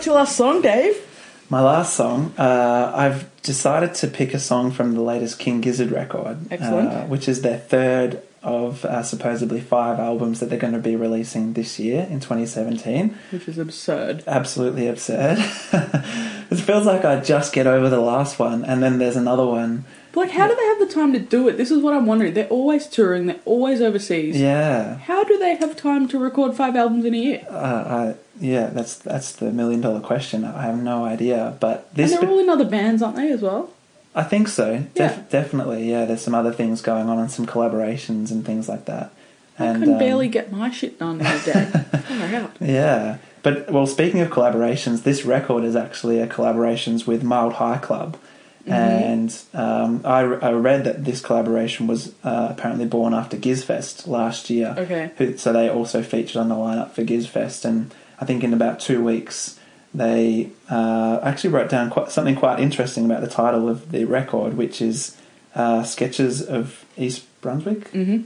What's 0.00 0.06
your 0.06 0.16
last 0.16 0.34
song, 0.34 0.62
Dave? 0.62 0.96
My 1.50 1.60
last 1.60 1.92
song, 1.92 2.32
uh, 2.38 2.90
I've 2.94 3.28
decided 3.42 3.94
to 3.96 4.08
pick 4.08 4.32
a 4.32 4.38
song 4.38 4.70
from 4.70 4.94
the 4.94 5.02
latest 5.02 5.38
King 5.38 5.60
Gizzard 5.60 5.90
record, 5.90 6.38
Excellent. 6.50 6.88
Uh, 6.88 7.04
which 7.04 7.28
is 7.28 7.42
their 7.42 7.58
third 7.58 8.22
of 8.42 8.86
uh, 8.86 9.02
supposedly 9.02 9.60
five 9.60 10.00
albums 10.00 10.40
that 10.40 10.48
they're 10.48 10.58
going 10.58 10.72
to 10.72 10.78
be 10.78 10.96
releasing 10.96 11.52
this 11.52 11.78
year 11.78 12.06
in 12.08 12.18
2017. 12.18 13.14
Which 13.30 13.46
is 13.46 13.58
absurd. 13.58 14.24
Absolutely 14.26 14.88
absurd. 14.88 15.36
it 15.72 16.56
feels 16.56 16.86
like 16.86 17.04
I 17.04 17.20
just 17.20 17.52
get 17.52 17.66
over 17.66 17.90
the 17.90 18.00
last 18.00 18.38
one, 18.38 18.64
and 18.64 18.82
then 18.82 18.96
there's 18.96 19.16
another 19.16 19.44
one. 19.44 19.84
But 20.12 20.20
like, 20.20 20.30
how 20.30 20.48
do 20.48 20.56
they 20.56 20.64
have 20.64 20.78
the 20.78 20.94
time 20.94 21.12
to 21.12 21.18
do 21.18 21.46
it? 21.46 21.58
This 21.58 21.70
is 21.70 21.82
what 21.82 21.92
I'm 21.92 22.06
wondering. 22.06 22.32
They're 22.32 22.48
always 22.48 22.86
touring. 22.86 23.26
They're 23.26 23.40
always 23.44 23.82
overseas. 23.82 24.40
Yeah, 24.40 24.96
How 24.96 25.24
do 25.24 25.36
they 25.36 25.56
have 25.56 25.76
time 25.76 26.08
to 26.08 26.18
record 26.18 26.56
five 26.56 26.74
albums 26.74 27.04
in 27.04 27.12
a 27.12 27.18
year? 27.18 27.46
uh, 27.50 28.14
I, 28.14 28.14
yeah, 28.40 28.66
that's 28.68 28.96
that's 28.96 29.32
the 29.32 29.50
million 29.52 29.80
dollar 29.80 30.00
question. 30.00 30.44
I 30.44 30.62
have 30.62 30.82
no 30.82 31.04
idea, 31.04 31.56
but 31.60 31.88
And 31.96 32.10
they're 32.10 32.28
all 32.28 32.38
in 32.38 32.48
other 32.48 32.64
bands, 32.64 33.02
aren't 33.02 33.16
they, 33.16 33.30
as 33.30 33.42
well? 33.42 33.70
I 34.14 34.24
think 34.24 34.48
so. 34.48 34.78
Def- 34.94 35.16
Yeah. 35.16 35.22
Definitely, 35.30 35.88
yeah. 35.90 36.04
There's 36.04 36.22
some 36.22 36.34
other 36.34 36.52
things 36.52 36.80
going 36.82 37.08
on 37.08 37.18
and 37.18 37.30
some 37.30 37.46
collaborations 37.46 38.30
and 38.32 38.44
things 38.44 38.68
like 38.68 38.86
that. 38.86 39.12
I 39.58 39.66
and 39.66 39.82
can 39.84 39.92
um, 39.92 39.98
barely 39.98 40.28
get 40.28 40.50
my 40.50 40.70
shit 40.70 40.98
done 40.98 41.20
in 41.20 41.26
a 41.26 41.42
day. 41.44 41.70
Out. 42.36 42.52
Yeah, 42.60 43.18
but 43.42 43.70
well, 43.70 43.86
speaking 43.86 44.20
of 44.20 44.28
collaborations, 44.30 45.02
this 45.04 45.24
record 45.24 45.64
is 45.64 45.76
actually 45.76 46.18
a 46.20 46.26
collaborations 46.26 47.06
with 47.06 47.22
Mild 47.22 47.54
High 47.54 47.78
Club, 47.78 48.16
Mm-hmm. 48.66 48.72
and 48.72 49.38
um, 49.54 50.02
I, 50.04 50.20
I 50.20 50.52
read 50.52 50.84
that 50.84 51.04
this 51.06 51.22
collaboration 51.22 51.86
was 51.86 52.12
uh, 52.22 52.48
apparently 52.50 52.84
born 52.84 53.14
after 53.14 53.38
Gizfest 53.38 54.06
last 54.06 54.50
year. 54.50 54.74
Okay. 54.76 55.10
Who- 55.16 55.38
So 55.38 55.52
they 55.54 55.70
also 55.70 56.02
featured 56.02 56.36
on 56.36 56.50
the 56.50 56.54
lineup 56.54 56.90
for 56.92 57.02
Gizfest, 57.02 57.64
and 57.64 57.90
I 58.20 58.24
think 58.24 58.44
in 58.44 58.52
about 58.52 58.80
two 58.80 59.02
weeks 59.02 59.58
they 59.92 60.50
uh, 60.70 61.18
actually 61.22 61.50
wrote 61.50 61.68
down 61.70 61.90
quite, 61.90 62.10
something 62.12 62.36
quite 62.36 62.60
interesting 62.60 63.04
about 63.04 63.22
the 63.22 63.28
title 63.28 63.68
of 63.68 63.90
the 63.90 64.04
record, 64.04 64.56
which 64.56 64.80
is 64.80 65.16
uh, 65.54 65.82
"Sketches 65.82 66.40
of 66.46 66.84
East 66.96 67.24
Brunswick." 67.40 67.90
Mhm. 67.92 68.24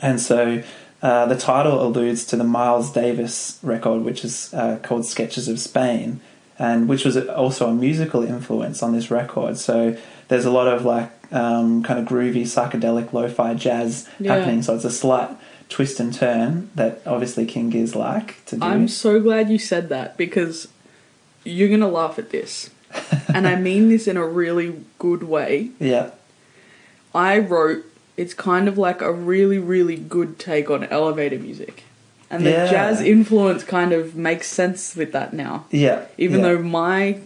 And 0.00 0.20
so 0.20 0.62
uh, 1.02 1.26
the 1.26 1.36
title 1.36 1.84
alludes 1.84 2.24
to 2.26 2.36
the 2.36 2.44
Miles 2.44 2.92
Davis 2.92 3.58
record, 3.62 4.02
which 4.04 4.24
is 4.24 4.52
uh, 4.54 4.78
called 4.82 5.04
Sketches 5.06 5.48
of 5.48 5.58
Spain, 5.58 6.20
and 6.58 6.88
which 6.88 7.04
was 7.04 7.16
also 7.16 7.68
a 7.68 7.74
musical 7.74 8.22
influence 8.22 8.82
on 8.82 8.92
this 8.92 9.10
record. 9.10 9.58
So 9.58 9.96
there's 10.28 10.44
a 10.44 10.50
lot 10.52 10.68
of 10.68 10.84
like 10.84 11.10
um, 11.32 11.82
kind 11.82 11.98
of 11.98 12.06
groovy 12.06 12.42
psychedelic 12.42 13.12
lo-fi 13.12 13.54
jazz 13.54 14.06
Yeah. 14.20 14.36
happening. 14.36 14.62
So 14.62 14.74
it's 14.76 14.84
a 14.84 14.90
slight 14.90 15.30
twist 15.72 15.98
and 16.00 16.12
turn 16.14 16.70
that 16.74 17.00
obviously 17.06 17.44
King 17.46 17.70
Giz 17.70 17.94
like 17.96 18.44
to 18.46 18.56
do. 18.56 18.64
I'm 18.64 18.86
so 18.88 19.20
glad 19.20 19.50
you 19.50 19.58
said 19.58 19.88
that 19.88 20.16
because 20.16 20.68
you're 21.44 21.68
gonna 21.68 21.88
laugh 21.88 22.18
at 22.18 22.30
this, 22.30 22.70
and 23.34 23.48
I 23.48 23.56
mean 23.56 23.88
this 23.88 24.06
in 24.06 24.16
a 24.16 24.26
really 24.26 24.84
good 24.98 25.22
way. 25.24 25.70
yeah, 25.80 26.10
I 27.14 27.38
wrote 27.38 27.84
it's 28.16 28.34
kind 28.34 28.68
of 28.68 28.76
like 28.78 29.00
a 29.00 29.12
really 29.12 29.58
really 29.58 29.96
good 29.96 30.38
take 30.38 30.70
on 30.70 30.84
elevator 30.84 31.38
music, 31.38 31.84
and 32.30 32.44
the 32.46 32.50
Yeah. 32.50 32.70
jazz 32.70 33.00
influence 33.00 33.64
kind 33.64 33.92
of 33.92 34.14
makes 34.14 34.48
sense 34.48 34.94
with 34.94 35.12
that 35.12 35.32
now. 35.32 35.64
yeah. 35.70 36.04
Even 36.18 36.40
yeah. 36.40 36.46
though 36.48 36.58
my 36.62 37.20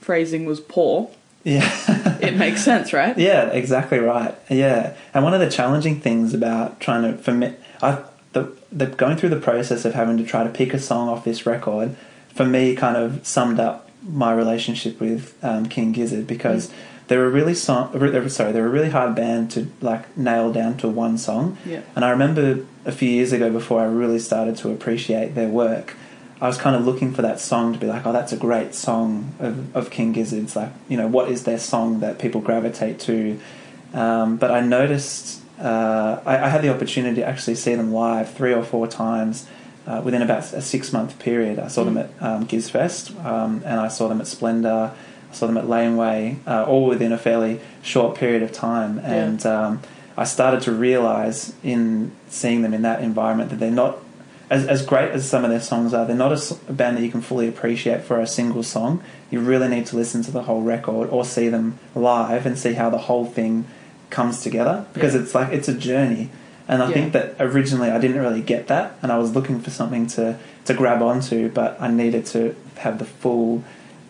phrasing 0.00 0.44
was 0.46 0.60
poor, 0.60 1.10
yeah. 1.46 2.18
it 2.20 2.36
makes 2.36 2.62
sense, 2.62 2.92
right? 2.92 3.16
Yeah, 3.26 3.46
exactly 3.50 3.98
right. 3.98 4.34
Yeah, 4.50 4.94
and 5.14 5.24
one 5.24 5.32
of 5.32 5.40
the 5.40 5.50
challenging 5.50 6.00
things 6.00 6.34
about 6.34 6.80
trying 6.80 7.02
to 7.02 7.16
for 7.16 7.32
me, 7.32 7.54
I 7.80 8.02
the, 8.32 8.52
the 8.70 8.86
going 8.86 9.16
through 9.16 9.30
the 9.30 9.40
process 9.40 9.84
of 9.84 9.94
having 9.94 10.16
to 10.18 10.24
try 10.24 10.44
to 10.44 10.50
pick 10.50 10.74
a 10.74 10.78
song 10.78 11.08
off 11.08 11.24
this 11.24 11.46
record, 11.46 11.96
for 12.34 12.44
me, 12.44 12.74
kind 12.74 12.96
of 12.96 13.26
summed 13.26 13.60
up 13.60 13.88
my 14.02 14.32
relationship 14.32 15.00
with 15.00 15.36
um, 15.42 15.66
King 15.66 15.92
Gizzard 15.92 16.26
because 16.26 16.70
They 17.08 17.16
were 17.16 17.30
really 17.30 17.54
song. 17.54 17.92
Sorry, 18.28 18.52
they 18.52 18.60
were 18.60 18.66
a 18.66 18.70
really 18.70 18.90
hard 18.90 19.14
band 19.14 19.52
to 19.52 19.70
like 19.80 20.16
nail 20.16 20.52
down 20.52 20.76
to 20.78 20.88
one 20.88 21.18
song. 21.18 21.56
Yeah. 21.64 21.82
And 21.94 22.04
I 22.04 22.10
remember 22.10 22.64
a 22.84 22.92
few 22.92 23.08
years 23.08 23.32
ago, 23.32 23.50
before 23.50 23.80
I 23.80 23.84
really 23.84 24.18
started 24.18 24.56
to 24.58 24.72
appreciate 24.72 25.34
their 25.34 25.48
work, 25.48 25.94
I 26.40 26.48
was 26.48 26.58
kind 26.58 26.76
of 26.76 26.84
looking 26.84 27.14
for 27.14 27.22
that 27.22 27.40
song 27.40 27.72
to 27.72 27.78
be 27.78 27.86
like, 27.86 28.04
oh, 28.04 28.12
that's 28.12 28.32
a 28.32 28.36
great 28.36 28.74
song 28.74 29.34
of, 29.38 29.74
of 29.74 29.90
King 29.90 30.12
Gizzard's. 30.12 30.54
Like, 30.54 30.72
you 30.88 30.96
know, 30.96 31.06
what 31.06 31.30
is 31.30 31.44
their 31.44 31.58
song 31.58 32.00
that 32.00 32.18
people 32.18 32.42
gravitate 32.42 33.00
to? 33.00 33.40
Um, 33.94 34.36
but 34.36 34.50
I 34.50 34.60
noticed 34.60 35.42
uh, 35.58 36.20
I, 36.26 36.38
I 36.38 36.48
had 36.48 36.62
the 36.62 36.68
opportunity 36.68 37.16
to 37.16 37.26
actually 37.26 37.54
see 37.54 37.74
them 37.74 37.92
live 37.92 38.30
three 38.30 38.52
or 38.52 38.62
four 38.62 38.86
times 38.86 39.46
uh, 39.86 40.02
within 40.04 40.20
about 40.20 40.52
a 40.52 40.60
six 40.60 40.92
month 40.92 41.18
period. 41.18 41.58
I 41.58 41.68
saw 41.68 41.84
them 41.84 41.96
at 41.96 42.10
um, 42.20 42.46
Gizfest 42.46 43.24
um, 43.24 43.62
and 43.64 43.80
I 43.80 43.88
saw 43.88 44.08
them 44.08 44.20
at 44.20 44.26
Splendor. 44.26 44.92
I 45.30 45.34
saw 45.34 45.46
them 45.46 45.56
at 45.56 45.68
Laneway, 45.68 46.38
uh, 46.46 46.64
all 46.64 46.86
within 46.86 47.12
a 47.12 47.18
fairly 47.18 47.60
short 47.82 48.16
period 48.16 48.42
of 48.42 48.52
time. 48.52 48.98
And 48.98 49.44
um, 49.46 49.80
I 50.16 50.24
started 50.24 50.60
to 50.62 50.72
realize 50.72 51.54
in 51.62 52.12
seeing 52.28 52.62
them 52.62 52.74
in 52.74 52.82
that 52.82 53.02
environment 53.02 53.50
that 53.50 53.58
they're 53.58 53.70
not 53.70 53.98
as, 54.50 54.66
as 54.66 54.84
great 54.86 55.10
as 55.10 55.28
some 55.28 55.44
of 55.44 55.50
their 55.50 55.60
songs 55.60 55.92
are, 55.92 56.06
they're 56.06 56.16
not 56.16 56.32
a 56.32 56.72
band 56.72 56.96
that 56.96 57.02
you 57.02 57.10
can 57.10 57.20
fully 57.20 57.48
appreciate 57.48 58.02
for 58.02 58.20
a 58.20 58.26
single 58.26 58.62
song. 58.62 59.02
You 59.30 59.40
really 59.40 59.68
need 59.68 59.86
to 59.86 59.96
listen 59.96 60.22
to 60.22 60.30
the 60.30 60.44
whole 60.44 60.62
record 60.62 61.08
or 61.10 61.24
see 61.24 61.48
them 61.48 61.78
live 61.94 62.46
and 62.46 62.56
see 62.58 62.74
how 62.74 62.88
the 62.90 62.98
whole 62.98 63.26
thing 63.26 63.64
comes 64.10 64.40
together 64.42 64.86
because 64.92 65.14
Yeah. 65.14 65.22
it's 65.22 65.34
like 65.34 65.52
it's 65.52 65.68
a 65.68 65.74
journey. 65.74 66.30
And 66.68 66.82
I 66.82 66.88
Yeah. 66.88 66.94
think 66.94 67.12
that 67.12 67.34
originally 67.40 67.90
I 67.90 67.98
didn't 67.98 68.20
really 68.20 68.40
get 68.42 68.66
that, 68.68 68.94
and 69.02 69.10
I 69.12 69.18
was 69.18 69.34
looking 69.34 69.60
for 69.60 69.70
something 69.70 70.06
to, 70.08 70.36
to 70.66 70.74
grab 70.74 71.00
onto, 71.02 71.48
but 71.48 71.76
I 71.80 71.88
needed 71.88 72.26
to 72.26 72.54
have 72.78 72.98
the 72.98 73.04
full 73.04 73.64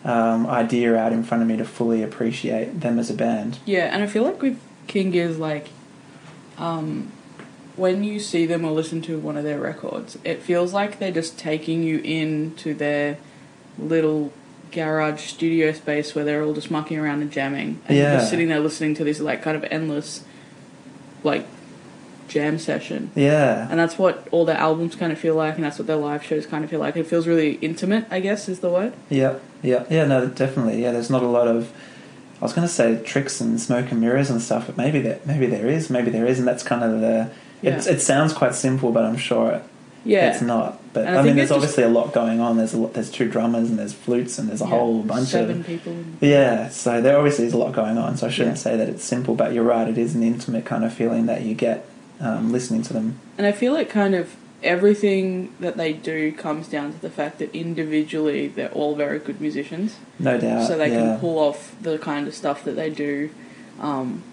um, 0.05 0.47
idea 0.47 0.95
out 0.95 1.11
in 1.13 1.23
front 1.23 1.41
of 1.43 1.49
me 1.49 1.57
to 1.57 1.65
fully 1.65 2.01
appreciate 2.01 2.79
them 2.81 2.97
as 2.99 3.09
a 3.09 3.13
band. 3.13 3.57
Yeah, 3.65 3.85
and 3.93 4.01
I 4.03 4.07
feel 4.07 4.23
like 4.23 4.41
with 4.41 4.57
King 4.87 5.13
is 5.15 5.37
like, 5.37 5.67
um, 6.57 7.11
when 7.77 8.03
you 8.03 8.19
see 8.19 8.45
them 8.45 8.65
or 8.65 8.71
listen 8.71 9.01
to 9.03 9.17
one 9.19 9.37
of 9.37 9.43
their 9.43 9.59
records, 9.59 10.17
it 10.23 10.41
feels 10.41 10.73
like 10.73 10.99
they're 10.99 11.11
just 11.11 11.37
taking 11.39 11.83
you 11.83 11.99
into 11.99 12.73
their 12.73 13.17
little 13.77 14.33
garage 14.71 15.21
studio 15.27 15.71
space 15.71 16.13
where 16.13 16.25
they're 16.25 16.43
all 16.43 16.53
just 16.53 16.69
mucking 16.69 16.97
around 16.99 17.21
and 17.21 17.31
jamming, 17.31 17.79
and 17.87 17.97
you're 17.97 18.11
just 18.13 18.29
sitting 18.29 18.49
there 18.49 18.59
listening 18.59 18.93
to 18.95 19.03
this 19.03 19.19
like 19.19 19.41
kind 19.41 19.55
of 19.55 19.63
endless, 19.71 20.23
like, 21.23 21.45
jam 22.27 22.59
session. 22.59 23.09
Yeah, 23.15 23.67
And 23.69 23.79
that's 23.79 23.97
what 23.97 24.27
all 24.31 24.43
their 24.43 24.57
albums 24.57 24.95
kind 24.95 25.11
of 25.13 25.19
feel 25.19 25.35
like, 25.35 25.55
and 25.55 25.63
that's 25.63 25.77
what 25.79 25.87
their 25.87 25.95
live 25.95 26.23
shows 26.23 26.45
kind 26.45 26.63
of 26.63 26.69
feel 26.69 26.79
like. 26.81 26.97
It 26.97 27.07
feels 27.07 27.25
really 27.27 27.53
intimate, 27.61 28.05
I 28.11 28.19
guess, 28.19 28.49
is 28.49 28.59
the 28.59 28.69
word. 28.69 28.93
yeah, 29.09 29.35
yeah, 29.61 29.85
yeah. 29.89 30.05
No, 30.05 30.27
definitely. 30.27 30.81
Yeah, 30.81 30.91
there's 30.91 31.09
not 31.09 31.23
a 31.23 31.27
lot 31.27 31.47
of. 31.47 31.71
I 32.39 32.45
was 32.45 32.53
going 32.53 32.67
to 32.67 32.73
say 32.73 33.01
tricks 33.01 33.41
and 33.41 33.59
smoke 33.59 33.91
and 33.91 33.99
mirrors 34.01 34.29
and 34.29 34.39
stuff, 34.41 34.67
but 34.67 34.77
maybe 34.77 35.01
that 35.01 35.25
maybe 35.25 35.47
there 35.47 35.67
is, 35.67 35.89
maybe 35.89 36.11
there 36.11 36.25
is 36.25 36.37
and 36.39 36.47
That's 36.47 36.63
kind 36.63 36.83
of 36.83 36.99
the. 37.01 37.31
Yeah. 37.61 37.77
it 37.77 38.01
sounds 38.01 38.33
quite 38.33 38.55
simple, 38.55 38.91
but 38.91 39.03
I'm 39.03 39.17
sure 39.17 39.51
it, 39.51 39.63
Yeah. 40.05 40.31
it's 40.31 40.41
not. 40.41 40.79
But 40.93 41.07
I 41.07 41.17
I, 41.17 41.21
mean, 41.23 41.35
there's 41.35 41.51
obviously 41.51 41.83
a 41.83 41.89
lot 41.89 42.13
going 42.13 42.39
on. 42.39 42.57
There's 42.57 42.73
a 42.73 42.77
lot, 42.77 42.93
there's 42.93 43.11
two 43.11 43.27
drummers 43.29 43.69
and 43.69 43.77
there's 43.77 43.93
flutes 43.93 44.39
and 44.39 44.49
there's 44.49 44.61
a 44.61 44.65
Yeah, 44.65 44.69
whole 44.71 45.01
bunch 45.03 45.27
seven 45.29 45.59
of 45.61 45.65
people. 45.67 45.95
Yeah, 46.21 46.69
so 46.69 47.01
there 47.01 47.17
obviously 47.17 47.45
is 47.45 47.53
a 47.53 47.57
lot 47.57 47.73
going 47.73 47.97
on. 47.97 48.17
So 48.17 48.27
I 48.27 48.29
shouldn't 48.29 48.57
Yeah. 48.57 48.61
say 48.61 48.77
that 48.77 48.89
it's 48.89 49.03
simple, 49.03 49.35
but 49.35 49.53
you're 49.53 49.63
right. 49.63 49.87
It 49.87 49.97
is 49.97 50.15
an 50.15 50.23
intimate 50.23 50.65
kind 50.65 50.83
of 50.83 50.93
feeling 50.93 51.25
that 51.27 51.41
you 51.43 51.53
get 51.55 51.85
um, 52.19 52.51
listening 52.51 52.81
to 52.83 52.93
them. 52.93 53.19
And 53.37 53.45
I 53.45 53.51
feel 53.51 53.73
like 53.73 53.89
kind 53.89 54.15
of 54.15 54.35
everything 54.63 55.53
that 55.59 55.77
they 55.77 55.93
do 55.93 56.31
comes 56.31 56.67
down 56.67 56.91
to 56.93 56.99
the 56.99 57.11
fact 57.11 57.37
that 57.39 57.53
individually 57.55 58.47
they're 58.47 58.71
all 58.71 58.95
very 58.95 59.19
good 59.19 59.39
musicians. 59.39 59.95
No 60.19 60.39
doubt. 60.39 60.67
so 60.67 60.77
they 60.77 60.89
yeah. 60.91 60.97
can 61.11 61.19
pull 61.19 61.37
off 61.37 61.75
the 61.81 61.97
kind 61.99 62.27
of 62.27 62.33
stuff 62.33 62.63
that 62.63 62.75
they 62.75 62.89
do 62.89 63.29
um, 63.79 64.23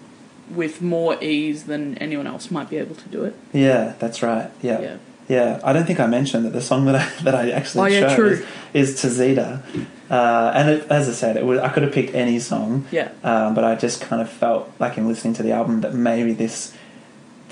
with 0.53 0.81
more 0.81 1.21
ease 1.23 1.63
than 1.65 1.97
anyone 1.97 2.27
else 2.27 2.51
might 2.51 2.69
be 2.69 2.77
able 2.77 2.95
to 2.95 3.09
do 3.09 3.23
it. 3.23 3.35
Yeah, 3.53 3.93
that's 3.99 4.21
right. 4.21 4.51
Yeah. 4.61 4.79
Yeah. 4.79 4.97
yeah. 5.27 5.59
I 5.63 5.73
don't 5.73 5.85
think 5.85 5.99
I 5.99 6.07
mentioned 6.07 6.45
that 6.45 6.53
the 6.53 6.61
song 6.61 6.85
that 6.85 6.95
I, 6.95 7.09
that 7.23 7.35
I 7.35 7.51
actually 7.51 7.81
Oh, 7.81 7.85
yeah, 7.99 8.07
chose 8.07 8.15
true. 8.15 8.45
is 8.73 8.95
Tezeta. 9.01 9.61
Uh, 10.09 10.51
and 10.55 10.69
it, 10.69 10.87
as 10.91 11.09
I 11.09 11.13
said, 11.13 11.35
it 11.35 11.45
was, 11.45 11.59
I 11.59 11.69
could 11.69 11.81
have 11.83 11.91
picked 11.93 12.13
any 12.13 12.37
song, 12.39 12.85
Yeah. 12.91 13.09
um, 13.23 13.55
but 13.55 13.63
I 13.63 13.73
just 13.75 14.01
kind 14.01 14.21
of 14.21 14.29
felt 14.29 14.71
like 14.79 14.97
in 14.99 15.07
listening 15.07 15.33
to 15.35 15.43
the 15.43 15.51
album 15.51 15.81
that 15.81 15.95
maybe 15.95 16.33
this 16.33 16.75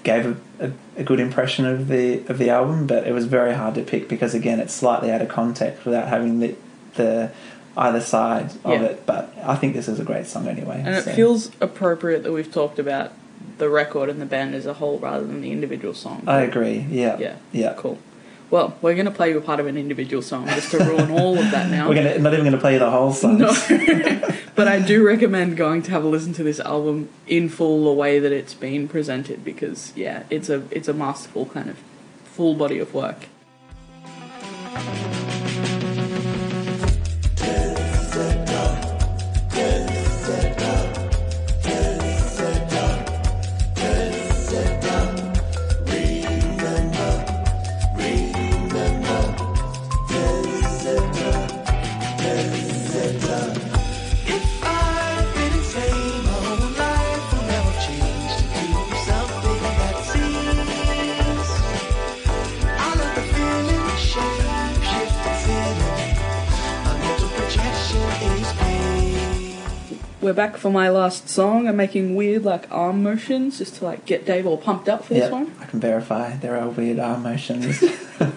gave 0.03 0.25
a, 0.60 0.65
a, 0.67 0.71
a 0.97 1.03
good 1.03 1.19
impression 1.19 1.65
of 1.65 1.88
the 1.88 2.19
of 2.27 2.38
the 2.38 2.49
album, 2.49 2.86
but 2.86 3.08
it 3.08 3.12
was 3.13 3.25
very 3.25 3.53
hard 3.56 3.73
to 3.75 3.82
pick 3.82 4.08
because 4.08 4.36
again, 4.36 4.60
it's 4.60 4.73
slightly 4.73 5.10
out 5.10 5.21
of 5.21 5.29
context 5.29 5.84
without 5.86 6.10
having 6.10 6.39
the 6.41 6.56
the 6.95 7.32
either 7.75 8.01
side 8.01 8.51
of 8.63 8.71
Yeah. 8.71 8.83
it. 8.83 9.05
But 9.05 9.33
I 9.43 9.55
think 9.55 9.73
this 9.73 9.88
is 9.88 9.99
a 9.99 10.03
great 10.03 10.27
song 10.27 10.47
anyway. 10.47 10.81
And 10.86 10.95
it 10.95 11.03
so. 11.05 11.13
feels 11.13 11.51
appropriate 11.59 12.23
that 12.23 12.31
we've 12.31 12.51
talked 12.51 12.79
about 12.79 13.12
the 13.57 13.69
record 13.69 14.09
and 14.09 14.21
the 14.21 14.25
band 14.25 14.55
as 14.55 14.65
a 14.65 14.73
whole 14.73 14.99
rather 14.99 15.25
than 15.25 15.41
the 15.41 15.51
individual 15.51 15.93
song. 15.93 16.23
I 16.27 16.41
agree. 16.41 16.86
Yeah. 16.89 17.17
Yeah. 17.17 17.36
Yeah. 17.51 17.73
Cool. 17.77 17.97
Well, 18.49 18.77
we're 18.83 18.93
going 18.93 19.05
to 19.05 19.12
play 19.12 19.31
you 19.31 19.39
a 19.39 19.41
part 19.41 19.59
of 19.59 19.65
an 19.65 19.77
individual 19.77 20.21
song 20.21 20.45
just 20.47 20.69
to 20.71 20.77
ruin 20.77 21.09
all 21.19 21.39
of 21.39 21.49
that 21.49 21.71
now. 21.71 21.89
We're 21.89 21.95
gonna 21.95 22.19
not 22.19 22.33
even 22.33 22.45
gonna 22.45 22.59
play 22.59 22.73
you 22.73 22.79
the 22.79 22.91
whole 22.91 23.12
song. 23.12 23.39
No. 23.39 23.47
but 24.55 24.67
I 24.67 24.79
do 24.79 25.03
recommend 25.03 25.57
going 25.57 25.81
to 25.83 25.91
have 25.91 26.03
a 26.03 26.07
listen 26.07 26.33
to 26.33 26.43
this 26.43 26.59
album 26.59 27.09
in 27.25 27.49
full 27.49 27.83
the 27.86 27.93
way 27.93 28.19
that 28.19 28.31
it's 28.31 28.53
been 28.53 28.88
presented 28.88 29.43
because 29.43 29.91
yeah, 29.95 30.23
it's 30.29 30.49
a 30.49 30.63
it's 30.69 30.88
a 30.88 30.93
masterful 30.93 31.47
kind 31.47 31.67
of 31.67 31.77
full 32.25 32.53
body 32.53 32.77
of 32.77 32.93
work. 32.93 33.25
We're 70.23 70.33
back 70.33 70.57
for 70.57 70.71
my 70.71 70.89
last 70.89 71.27
song. 71.29 71.67
I'm 71.67 71.75
making 71.75 72.15
weird 72.15 72.43
like 72.43 72.65
arm 72.71 73.03
motions 73.03 73.57
just 73.57 73.75
to 73.75 73.86
like 73.86 74.05
get 74.05 74.25
Dave 74.25 74.47
all 74.47 74.57
pumped 74.57 74.88
up 74.89 75.03
for 75.05 75.13
this 75.13 75.29
one. 75.31 75.53
I 75.59 75.65
can 75.65 75.79
verify 75.79 76.38
there 76.38 76.57
are 76.57 76.69
weird 76.69 76.99
arm 76.99 77.23
motions. 77.23 77.83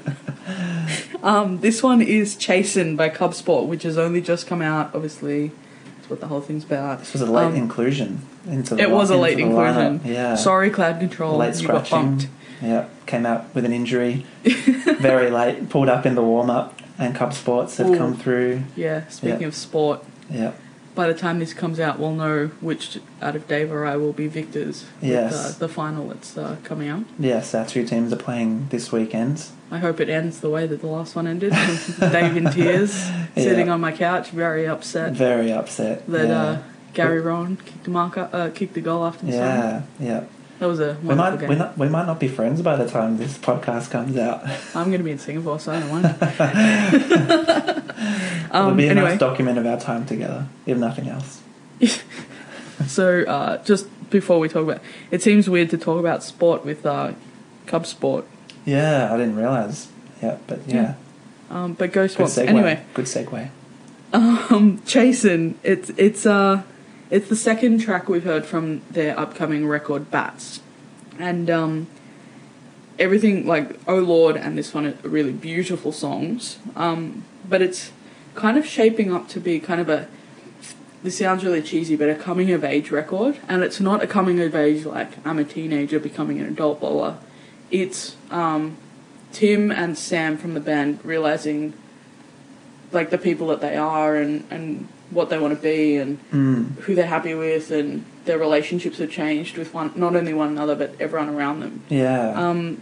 Um, 1.23 1.59
this 1.59 1.83
one 1.83 2.03
is 2.03 2.37
Chasin 2.37 2.95
by 2.95 3.09
Cub 3.09 3.35
Sport, 3.35 3.67
which 3.67 3.83
has 3.83 3.99
only 3.99 4.21
just 4.21 4.47
come 4.47 4.63
out. 4.63 4.95
Obviously, 4.95 5.51
that's 5.97 6.09
what 6.09 6.21
the 6.21 6.29
whole 6.29 6.41
thing's 6.41 6.63
about. 6.63 7.01
this 7.01 7.13
was 7.15 7.23
a 7.23 7.27
late 7.27 7.47
Um, 7.47 7.57
inclusion 7.57 8.21
into 8.47 8.77
the 8.77 8.83
It 8.83 8.91
was 8.93 9.11
a 9.11 9.17
late 9.17 9.41
inclusion. 9.41 9.99
lineup. 9.99 10.05
Yeah. 10.07 10.37
Sorry, 10.37 10.71
Cloud 10.71 11.01
Control. 11.01 11.37
late 11.37 11.61
you 11.61 11.67
got 11.67 11.91
bumped. 11.91 12.29
Yeah, 12.63 12.85
came 13.07 13.27
out 13.27 13.53
with 13.57 13.65
an 13.65 13.73
injury 13.73 14.25
very 14.45 15.29
late. 15.31 15.69
Pulled 15.69 15.89
up 15.89 16.07
in 16.07 16.15
the 16.15 16.23
warm 16.23 16.49
up, 16.49 16.79
and 16.97 17.13
Cub 17.13 17.33
Sports 17.35 17.79
have 17.79 17.89
Ooh. 17.89 17.97
come 17.99 18.15
through. 18.17 18.63
Yeah. 18.77 19.09
Speaking 19.09 19.41
Yeah. 19.41 19.47
of 19.49 19.57
sport, 19.57 20.05
Yeah, 20.31 20.53
by 20.97 21.07
the 21.07 21.15
time 21.15 21.39
this 21.39 21.53
comes 21.55 21.79
out, 21.79 21.99
we'll 22.01 22.15
know 22.15 22.49
which 22.61 22.99
out 23.23 23.37
of 23.37 23.47
Dave 23.47 23.71
or 23.71 23.85
I 23.87 23.97
will 23.97 24.13
be 24.13 24.27
victors. 24.27 24.87
Yes. 25.01 25.33
With, 25.33 25.57
uh, 25.57 25.59
the 25.61 25.69
final 25.69 26.09
that's 26.09 26.37
uh, 26.37 26.57
coming 26.65 26.89
out. 26.89 27.05
yes, 27.19 27.55
our 27.55 27.65
two 27.67 27.87
teams 27.87 28.13
are 28.13 28.17
playing 28.17 28.67
this 28.71 28.91
weekend. 28.91 29.45
I 29.71 29.79
hope 29.79 30.01
it 30.01 30.09
ends 30.09 30.41
the 30.41 30.51
way 30.51 30.67
that 30.67 30.81
the 30.81 30.87
last 30.89 31.15
one 31.15 31.27
ended. 31.29 31.53
Dave 32.01 32.37
in 32.37 32.51
tears, 32.51 32.93
sitting 33.37 33.67
Yeah. 33.67 33.73
on 33.75 33.81
my 33.81 33.93
couch, 33.93 34.31
very 34.31 34.67
upset 34.67 35.13
Very 35.13 35.53
upset. 35.53 36.07
that 36.09 36.27
yeah. 36.29 36.43
uh, 36.43 36.63
Gary 36.95 37.21
Rohan 37.21 37.57
kicked 37.59 37.89
uh, 38.35 38.51
kicked 38.55 38.75
the 38.75 38.81
goal 38.81 39.05
after 39.05 39.27
the 39.27 39.33
song. 39.33 39.41
yeah, 39.41 39.83
yeah. 40.01 40.25
That 40.61 40.67
was 40.69 40.81
a 40.81 40.97
We 41.03 41.15
might 41.15 41.39
game. 41.39 41.51
we 41.51 41.57
not 41.57 41.77
we 41.77 41.89
might 41.91 42.07
not 42.07 42.19
be 42.19 42.29
friends 42.29 42.63
by 42.63 42.77
the 42.77 42.89
time 42.89 43.19
this 43.19 43.37
podcast 43.37 43.91
comes 43.91 44.17
out. 44.17 44.43
I'm 44.75 44.87
going 44.87 45.01
to 45.01 45.05
be 45.05 45.11
in 45.11 45.19
Singapore, 45.19 45.61
so 45.61 45.73
I 45.73 45.81
don't 45.81 45.91
mind. 46.03 46.17
It'll 48.57 48.71
um, 48.71 48.77
be 48.77 48.87
a 48.87 48.91
anyway, 48.91 49.11
nice 49.11 49.19
document 49.19 49.59
of 49.59 49.67
our 49.67 49.79
time 49.79 50.07
together, 50.07 50.49
if 50.65 50.79
nothing 50.79 51.09
else. 51.09 51.43
so 52.87 53.23
uh, 53.23 53.63
just 53.65 53.87
before 54.11 54.39
we 54.39 54.49
talk 54.49 54.63
about, 54.65 54.81
it 55.11 55.23
seems 55.23 55.49
weird 55.51 55.71
to 55.71 55.79
talk 55.79 56.01
about 56.01 56.23
sport 56.23 56.65
with 56.65 56.87
uh, 56.87 57.13
Cub 57.67 57.87
Sport, 57.87 58.25
Yeah, 58.65 59.13
I 59.13 59.17
didn't 59.19 59.37
realize. 59.37 59.89
Yeah, 60.23 60.39
but 60.47 60.67
yeah, 60.67 60.95
um, 61.51 61.75
but 61.75 61.93
go 61.93 62.09
good 62.09 62.27
segue. 62.27 62.49
Anyway, 62.49 62.83
good 62.95 63.05
segue. 63.05 63.51
um, 64.13 64.81
it's 64.87 65.91
it's 65.91 66.25
uh, 66.25 66.63
it's 67.11 67.29
the 67.29 67.37
second 67.37 67.81
track 67.81 68.09
we've 68.09 68.25
heard 68.25 68.47
from 68.47 68.81
their 68.91 69.19
upcoming 69.19 69.67
record 69.67 70.11
Bats, 70.11 70.61
and 71.19 71.51
um, 71.51 71.89
everything 72.99 73.47
like 73.47 73.79
Oh 73.87 73.99
Lord 73.99 74.37
and 74.37 74.57
this 74.57 74.73
one 74.73 74.87
are 74.87 74.95
really 75.03 75.33
beautiful 75.33 75.93
songs. 75.93 76.59
Um, 76.75 77.25
but 77.49 77.63
it's 77.63 77.93
kind 78.37 78.57
of 78.57 78.67
shaping 78.67 79.13
up 79.13 79.29
to 79.31 79.41
be 79.41 79.59
kind 79.59 79.81
of 79.81 79.89
a 79.89 80.07
this 81.03 81.19
sounds 81.19 81.45
really 81.45 81.63
cheesy, 81.63 81.95
but 81.95 82.09
a 82.09 82.15
coming 82.17 82.51
of 82.53 82.65
age 82.65 82.91
record, 82.91 83.39
and 83.49 83.63
it's 83.63 83.79
not 83.81 84.03
a 84.03 84.07
coming 84.07 84.41
of 84.41 84.55
age 84.57 84.85
like 84.85 85.11
I'm 85.27 85.39
a 85.39 85.45
teenager 85.45 85.99
becoming 86.01 86.41
an 86.41 86.47
adult, 86.47 86.81
blah. 86.81 87.17
It's 87.71 88.17
um, 88.31 88.77
Tim 89.33 89.71
and 89.71 89.97
Sam 89.99 90.37
from 90.37 90.55
the 90.55 90.61
band 90.61 91.01
realizing 91.05 91.75
like 92.93 93.11
the 93.11 93.19
people 93.19 93.49
that 93.49 93.61
they 93.61 93.77
are 93.77 94.17
and 94.17 94.45
and 94.51 94.89
what 95.11 95.29
they 95.31 95.39
want 95.39 95.55
to 95.55 95.63
be 95.63 95.97
and 95.97 96.19
Mm. 96.33 96.75
who 96.81 96.95
they're 96.97 97.07
happy 97.07 97.35
with 97.35 97.71
and 97.71 98.05
their 98.25 98.39
relationships 98.39 98.99
have 98.99 99.11
changed 99.11 99.57
with 99.57 99.73
one 99.75 99.93
not 99.95 100.17
only 100.17 100.35
one 100.35 100.49
another 100.49 100.75
but 100.75 100.95
everyone 100.99 101.29
around 101.29 101.61
them. 101.61 101.83
Yeah, 101.89 102.31
Um, 102.35 102.79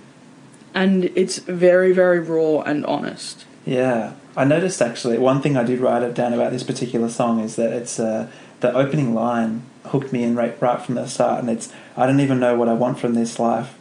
and 0.72 1.04
it's 1.14 1.38
very 1.38 1.92
very 1.92 2.20
raw 2.20 2.60
and 2.62 2.84
honest. 2.86 3.44
yeah. 3.66 4.12
I 4.36 4.44
noticed 4.44 4.80
actually 4.82 5.18
one 5.18 5.40
thing 5.42 5.56
I 5.56 5.62
did 5.64 5.78
write 5.80 6.02
it 6.02 6.14
down 6.14 6.32
about 6.32 6.50
this 6.52 6.62
particular 6.62 7.08
song 7.08 7.40
is 7.40 7.56
that 7.56 7.72
it's 7.72 8.00
uh, 8.00 8.28
the 8.60 8.72
opening 8.74 9.14
line 9.14 9.62
hooked 9.86 10.12
me 10.12 10.22
in 10.24 10.34
right, 10.34 10.60
right 10.60 10.80
from 10.80 10.94
the 10.96 11.06
start, 11.06 11.40
and 11.40 11.48
it's 11.50 11.72
I 11.96 12.06
don't 12.06 12.20
even 12.20 12.40
know 12.40 12.56
what 12.56 12.68
I 12.68 12.72
want 12.74 12.98
from 12.98 13.14
this 13.14 13.38
life, 13.38 13.74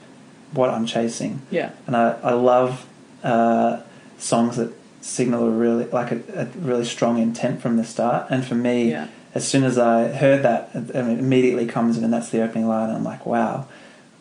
what 0.51 0.69
I'm 0.69 0.85
chasing. 0.85 1.41
Yeah. 1.49 1.71
and 1.87 1.95
I, 1.95 2.19
I 2.23 2.33
love 2.33 2.85
uh, 3.23 3.81
songs 4.17 4.57
that 4.57 4.73
signal 5.01 5.47
a 5.47 5.49
really 5.49 5.85
like 5.85 6.11
a, 6.11 6.21
a 6.35 6.45
really 6.59 6.85
strong 6.85 7.17
intent 7.17 7.61
from 7.61 7.77
the 7.77 7.83
start. 7.83 8.27
And 8.29 8.45
for 8.45 8.55
me, 8.55 8.91
Yeah. 8.91 9.07
as 9.33 9.47
soon 9.47 9.63
as 9.63 9.77
I 9.77 10.09
heard 10.09 10.43
that, 10.43 10.69
it 10.73 10.91
immediately 10.95 11.65
comes 11.65 11.97
in, 11.97 12.03
and 12.03 12.13
that's 12.13 12.29
the 12.29 12.41
opening 12.43 12.67
line. 12.67 12.89
And 12.89 12.97
I'm 12.97 13.03
like, 13.03 13.25
wow. 13.25 13.65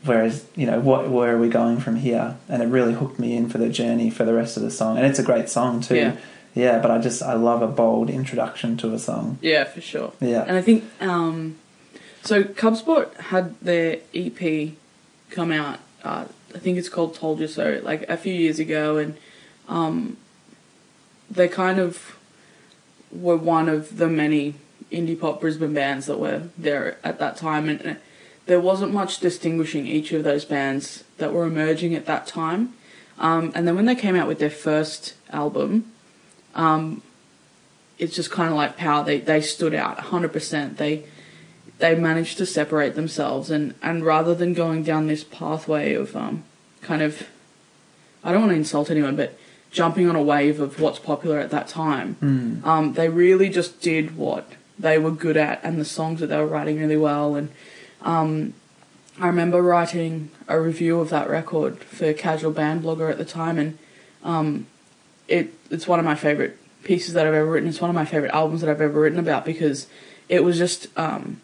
Whereas 0.05 0.45
you 0.57 0.67
know, 0.67 0.81
what 0.81 1.09
where 1.11 1.35
are 1.35 1.39
we 1.39 1.49
going 1.49 1.79
from 1.79 1.97
here? 1.97 2.37
And 2.49 2.63
it 2.63 2.67
really 2.67 2.95
hooked 2.95 3.19
me 3.19 3.37
in 3.37 3.49
for 3.49 3.59
the 3.59 3.69
journey 3.69 4.11
for 4.11 4.25
the 4.25 4.35
rest 4.35 4.57
of 4.57 4.63
the 4.63 4.71
song. 4.71 4.97
And 4.97 5.07
it's 5.07 5.19
a 5.19 5.23
great 5.23 5.49
song 5.49 5.81
too. 5.81 5.97
Yeah. 5.97 6.17
Yeah, 6.55 6.81
but 6.81 6.91
I 6.91 6.99
just 6.99 7.23
I 7.23 7.35
love 7.35 7.63
a 7.63 7.67
bold 7.67 8.11
introduction 8.11 8.77
to 8.79 8.93
a 8.93 8.99
song. 8.99 9.39
Yeah, 9.41 9.65
for 9.65 9.81
sure. 9.81 10.13
Yeah. 10.21 10.45
And 10.47 10.57
I 10.57 10.63
think 10.63 10.85
um, 11.01 11.57
so. 12.23 12.45
Cub 12.45 12.77
Sport 12.77 13.15
had 13.15 13.59
their 13.61 14.01
EP 14.15 14.73
come 15.31 15.51
out. 15.51 15.79
Uh, 16.05 16.27
I 16.55 16.59
think 16.59 16.77
it's 16.77 16.91
called 16.91 17.15
"Told 17.15 17.41
You 17.41 17.49
So," 17.49 17.81
like 17.83 18.03
a 18.03 18.19
few 18.19 18.35
years 18.35 18.59
ago, 18.59 18.99
and 18.99 19.17
um, 19.67 20.19
they 21.31 21.49
kind 21.49 21.79
of 21.79 22.19
were 23.11 23.37
one 23.37 23.71
of 23.71 23.97
the 23.97 24.09
many 24.09 24.55
indie 24.91 25.19
pop 25.19 25.41
Brisbane 25.41 25.73
bands 25.73 26.07
that 26.07 26.19
were 26.19 26.49
there 26.59 26.99
at 27.03 27.19
that 27.19 27.39
time, 27.39 27.71
and 27.71 27.87
uh, 27.87 27.95
there 28.47 28.61
wasn't 28.61 28.93
much 28.93 29.19
distinguishing 29.19 29.87
each 29.87 30.13
of 30.13 30.25
those 30.25 30.45
bands 30.45 31.05
that 31.19 31.33
were 31.33 31.45
emerging 31.45 31.95
at 31.95 32.07
that 32.07 32.27
time. 32.27 32.75
Um, 33.19 33.53
and 33.55 33.67
then 33.67 33.77
when 33.77 33.87
they 33.87 33.95
came 33.95 34.17
out 34.17 34.27
with 34.27 34.39
their 34.39 34.51
first 34.51 35.15
album, 35.31 35.93
um, 36.55 37.03
it's 37.99 38.17
just 38.17 38.31
kind 38.31 38.51
of 38.51 38.57
like 38.57 38.77
power. 38.77 39.05
They 39.05 39.19
they 39.19 39.41
stood 39.41 39.75
out 39.75 39.99
100%. 39.99 40.77
They 40.77 41.05
they 41.79 41.95
managed 41.95 42.39
to 42.39 42.47
separate 42.47 42.95
themselves, 42.95 43.51
and 43.51 43.75
and 43.83 44.05
rather 44.05 44.35
than 44.35 44.55
going 44.55 44.83
down 44.83 45.07
this 45.07 45.25
pathway 45.25 45.95
of 45.95 46.17
um, 46.17 46.43
kind 46.81 47.03
of, 47.03 47.29
I 48.25 48.33
don't 48.33 48.41
want 48.43 48.53
to 48.53 48.57
insult 48.57 48.91
anyone, 48.91 49.17
but 49.17 49.39
jumping 49.71 50.09
on 50.09 50.17
a 50.17 50.23
wave 50.23 50.61
of 50.61 50.81
what's 50.81 50.99
popular 50.99 51.39
at 51.39 51.51
that 51.51 51.69
time, 51.69 52.17
um, 52.65 52.93
they 52.95 53.09
really 53.09 53.49
just 53.49 53.81
did 53.81 54.17
what 54.17 54.47
they 54.79 54.99
were 54.99 55.11
good 55.11 55.37
at, 55.37 55.61
and 55.63 55.79
the 55.81 55.85
songs 55.85 56.21
that 56.21 56.27
they 56.27 56.37
were 56.37 56.47
writing 56.47 56.79
really 56.81 56.97
well. 56.97 57.37
And 57.37 57.51
um, 58.05 58.55
I 59.21 59.27
remember 59.27 59.61
writing 59.63 60.31
a 60.49 60.61
review 60.61 61.01
of 61.01 61.11
that 61.11 61.29
record 61.29 61.79
for 61.85 62.13
Casual 62.13 62.51
Band 62.53 62.83
Blogger 62.83 63.11
at 63.11 63.19
the 63.19 63.25
time, 63.25 63.59
and 63.59 63.79
um, 64.25 64.67
it 65.29 65.53
it's 65.71 65.87
one 65.87 65.99
of 65.99 66.05
my 66.05 66.15
favorite 66.15 66.59
pieces 66.83 67.15
that 67.15 67.27
I've 67.27 67.35
ever 67.35 67.51
written. 67.51 67.69
It's 67.69 67.81
one 67.81 67.91
of 67.91 67.95
my 67.95 68.05
favorite 68.05 68.33
albums 68.33 68.61
that 68.63 68.71
I've 68.71 68.81
ever 68.81 69.01
written 69.01 69.19
about 69.19 69.45
because 69.45 69.87
it 70.29 70.43
was 70.43 70.59
just 70.59 70.87
um, 70.99 71.41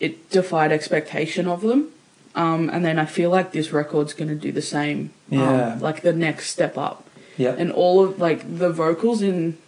it 0.00 0.28
defied 0.30 0.72
expectation 0.72 1.46
of 1.46 1.60
them. 1.62 1.88
Um, 2.34 2.70
and 2.70 2.84
then 2.84 2.98
I 2.98 3.04
feel 3.04 3.30
like 3.30 3.52
this 3.52 3.72
record's 3.72 4.14
going 4.14 4.28
to 4.28 4.34
do 4.34 4.52
the 4.52 4.62
same. 4.62 5.10
um, 5.30 5.38
Yeah. 5.38 5.78
like 5.80 6.00
the 6.02 6.12
next 6.14 6.48
step 6.50 6.78
up. 6.78 7.06
Yeah. 7.36 7.54
And 7.58 7.70
all 7.70 8.02
of 8.02 8.18
like 8.18 8.58
the 8.58 8.70
vocals 8.70 9.22
in 9.22 9.58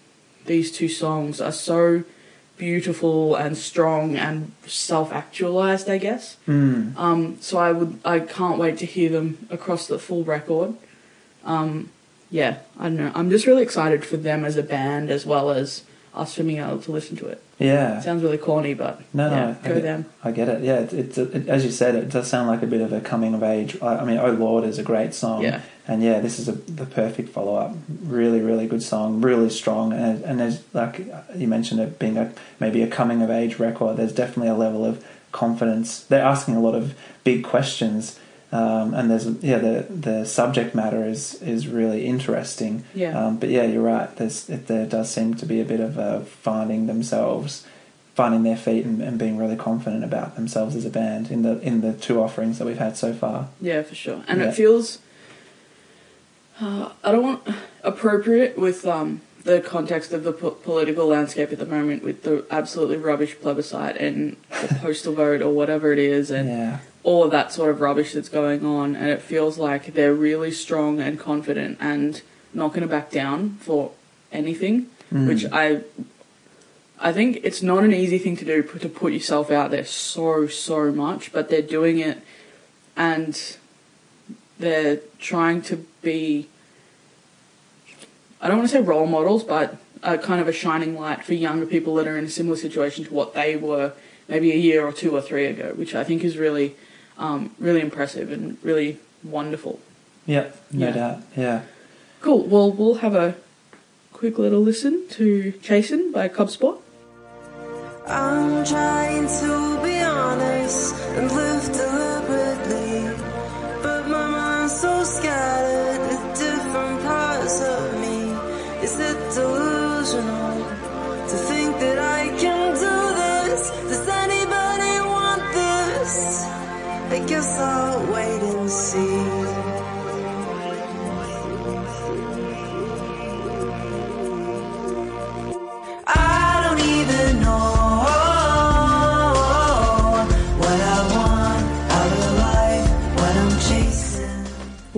these 0.47 0.73
two 0.73 0.89
songs 0.89 1.41
are 1.41 1.53
so 1.53 2.05
beautiful 2.57 3.35
and 3.35 3.57
strong 3.57 4.17
and 4.17 4.53
self-actualized, 4.67 5.89
I 5.91 5.99
guess. 5.99 6.37
Mm. 6.47 6.97
Um, 6.97 7.39
so 7.41 7.59
I 7.59 7.73
would, 7.73 7.99
I 8.05 8.21
can't 8.21 8.59
wait 8.59 8.79
to 8.79 8.87
hear 8.87 9.11
them 9.11 9.47
across 9.51 9.87
the 9.87 9.99
full 9.99 10.25
record. 10.25 10.75
Um, 11.45 11.91
yeah, 12.31 12.59
I 12.79 12.85
don't 12.85 12.97
know. 12.97 13.13
I'm 13.15 13.31
just 13.31 13.47
really 13.47 13.63
excited 13.63 14.05
for 14.05 14.17
them 14.17 14.45
as 14.45 14.57
a 14.57 14.63
band 14.63 15.11
as 15.11 15.27
well 15.27 15.51
as 15.51 15.85
us 16.15 16.35
for 16.35 16.43
being 16.45 16.59
able 16.59 16.81
to 16.81 16.93
listen 16.93 17.17
to 17.17 17.27
it. 17.27 17.43
Yeah. 17.59 18.01
Sounds 18.01 18.23
really 18.23 18.39
corny, 18.39 18.75
but 18.75 19.01
No, 19.13 19.31
yeah, 19.31 19.37
no, 19.37 19.51
I 19.51 19.69
go 19.69 19.75
get, 19.75 19.83
them. 19.83 20.07
I 20.23 20.31
get 20.33 20.49
it. 20.49 20.63
Yeah, 20.63 20.79
it, 20.81 20.93
it's 20.93 21.19
it, 21.19 21.49
as 21.49 21.65
you 21.65 21.71
said, 21.71 21.95
it 21.95 22.09
does 22.09 22.29
sound 22.29 22.49
like 22.49 22.63
a 22.63 22.67
bit 22.67 22.81
of 22.81 22.93
a 22.93 23.01
coming 23.01 23.35
of 23.35 23.43
age. 23.43 23.81
I, 23.83 23.99
I 23.99 24.05
mean, 24.05 24.19
"Oh 24.19 24.31
Lord" 24.31 24.65
is 24.65 24.79
a 24.79 24.83
great 24.83 25.15
song. 25.15 25.43
Yeah. 25.43 25.61
And 25.87 26.03
yeah, 26.03 26.21
this 26.21 26.39
is 26.39 26.49
a, 26.49 26.53
the 26.53 26.87
perfect 26.87 27.29
follow 27.29 27.57
up. 27.57 27.75
Really, 28.03 28.41
really 28.41 28.67
good 28.67 28.83
song. 28.83 29.21
Really 29.21 29.51
strong, 29.51 29.93
and 29.93 30.23
and 30.25 30.41
there's 30.41 30.63
like 30.73 31.01
you 31.37 31.47
mentioned 31.49 31.81
it 31.81 31.99
being 31.99 32.17
a 32.17 32.33
maybe 32.61 32.83
a 32.83 32.89
coming 32.89 33.23
of 33.23 33.31
age 33.31 33.59
record. 33.59 33.97
There's 33.97 34.13
definitely 34.15 34.49
a 34.49 34.55
level 34.55 34.85
of 34.85 35.05
confidence. 35.33 36.01
They're 36.05 36.25
asking 36.25 36.57
a 36.57 36.61
lot 36.61 36.75
of 36.75 36.95
big 37.25 37.45
questions. 37.45 38.19
Um, 38.53 38.95
and 38.95 39.11
there's 39.11 39.27
yeah 39.43 39.59
the 39.59 39.87
the 39.91 40.25
subject 40.25 40.77
matter 40.77 41.05
is 41.05 41.43
is 41.43 41.67
really 41.67 42.07
interesting. 42.07 42.85
Yeah. 42.95 43.19
Um, 43.19 43.39
but 43.39 43.49
yeah, 43.49 43.65
you're 43.65 43.83
right. 43.83 44.15
There's 44.17 44.49
it, 44.49 44.69
there 44.69 44.87
does 44.87 45.11
seem 45.11 45.35
to 45.35 45.47
be 45.47 45.61
a 45.61 45.65
bit 45.65 45.81
of 45.81 46.29
finding 46.29 46.87
themselves, 46.87 47.67
finding 48.15 48.45
their 48.45 48.57
feet, 48.57 48.85
and, 48.85 49.03
and 49.03 49.19
being 49.19 49.37
really 49.39 49.57
confident 49.57 50.05
about 50.05 50.37
themselves 50.37 50.77
as 50.77 50.85
a 50.85 50.91
band 50.91 51.33
in 51.33 51.43
the 51.43 51.59
in 51.63 51.81
the 51.81 51.95
two 51.95 52.23
offerings 52.23 52.59
that 52.59 52.65
we've 52.65 52.79
had 52.79 52.97
so 52.97 53.13
far. 53.13 53.49
Yeah, 53.61 53.83
for 53.83 53.97
sure. 53.97 54.23
And 54.29 54.41
Yeah. 54.41 54.49
it 54.51 54.55
feels. 54.55 54.99
Uh, 56.61 56.91
I 57.03 57.13
don't 57.13 57.23
want 57.23 57.49
appropriate 57.83 58.57
with 58.59 58.87
um, 58.87 59.21
the 59.43 59.61
context 59.61 60.13
of 60.13 60.23
the 60.25 60.33
po- 60.33 60.53
political 60.53 61.07
landscape 61.07 61.53
at 61.53 61.59
the 61.59 61.67
moment, 61.67 62.03
with 62.05 62.23
the 62.23 62.45
absolutely 62.51 62.97
rubbish 62.97 63.37
plebiscite 63.41 63.97
and 63.97 64.37
the 64.63 64.75
postal 64.81 65.15
vote 65.15 65.43
or 65.43 65.51
whatever 65.51 65.93
it 65.93 65.99
is, 65.99 66.31
and 66.31 66.49
Yeah, 66.49 66.79
all 67.03 67.25
of 67.25 67.31
that 67.33 67.53
sort 67.53 67.71
of 67.71 67.81
rubbish 67.81 68.13
that's 68.13 68.29
going 68.29 68.65
on. 68.65 68.95
And 68.97 69.09
it 69.09 69.21
feels 69.21 69.59
like 69.59 69.95
they're 69.95 70.15
really 70.15 70.53
strong 70.53 71.01
and 71.01 71.19
confident 71.19 71.79
and 71.81 72.23
not 72.53 72.69
going 72.69 72.83
to 72.83 72.89
back 72.89 73.11
down 73.11 73.57
for 73.61 73.91
anything, 74.33 74.87
Mm. 75.13 75.29
which 75.29 75.45
I 75.53 75.83
I 76.99 77.13
think 77.13 77.41
it's 77.43 77.63
not 77.63 77.85
an 77.85 77.93
easy 77.93 78.19
thing 78.19 78.37
to 78.39 78.45
do 78.45 78.63
to 78.63 78.89
put 78.89 79.13
yourself 79.13 79.51
out 79.51 79.71
there 79.71 79.85
so 79.85 80.47
so 80.47 80.91
much, 80.93 81.31
but 81.33 81.51
they're 81.51 81.61
doing 81.63 81.99
it, 81.99 82.19
and 82.97 83.39
they're 84.59 85.01
trying 85.19 85.63
to 85.63 85.85
be. 86.03 86.49
I 88.41 88.49
don't 88.49 88.59
want 88.59 88.69
to 88.71 88.77
say 88.77 88.83
role 88.83 89.07
models, 89.07 89.43
but 89.45 89.77
a 90.03 90.19
kind 90.19 90.41
of 90.41 90.49
a 90.49 90.53
shining 90.53 90.99
light 90.99 91.25
for 91.25 91.33
younger 91.35 91.65
people 91.67 91.95
that 91.97 92.07
are 92.07 92.19
in 92.19 92.25
a 92.25 92.29
similar 92.31 92.57
situation 92.57 93.05
to 93.07 93.15
what 93.15 93.33
they 93.35 93.57
were 93.57 93.93
maybe 94.29 94.53
a 94.53 94.57
year 94.57 94.85
or 94.87 94.93
two 94.93 95.15
or 95.17 95.21
three 95.23 95.47
ago, 95.47 95.73
which 95.77 95.95
I 95.95 96.05
think 96.05 96.25
is 96.25 96.37
really, 96.37 96.77
um, 97.19 97.53
really 97.59 97.81
impressive 97.81 98.31
and 98.31 98.59
really 98.63 98.99
wonderful. 99.23 99.81
Yeah, 100.27 100.49
no 100.73 100.87
Yeah. 100.89 100.93
doubt. 100.93 101.19
Yeah. 101.37 101.61
Cool. 102.21 102.45
Well, 102.45 102.71
we'll 102.71 102.95
have 102.97 103.15
a 103.15 103.35
quick 104.13 104.39
little 104.39 104.61
listen 104.61 105.07
to 105.11 105.53
Chasing 105.63 106.13
by 106.13 106.29
Cub 106.29 106.51
Sport. 106.51 106.79
I'm 108.07 108.65
trying 108.65 109.27
to 109.27 109.81
be 109.83 110.01
honest 110.01 110.95
and 111.17 111.31
live 111.33 111.65
deliberately, 111.73 111.94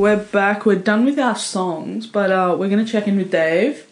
We're 0.07 0.15
back. 0.15 0.65
We're 0.65 0.77
done 0.77 1.05
with 1.05 1.19
our 1.19 1.35
songs, 1.35 2.07
but 2.07 2.31
uh, 2.31 2.55
we're 2.57 2.69
going 2.69 2.87
to 2.87 2.89
check 2.89 3.09
in 3.09 3.17
with 3.17 3.33
Dave. 3.33 3.89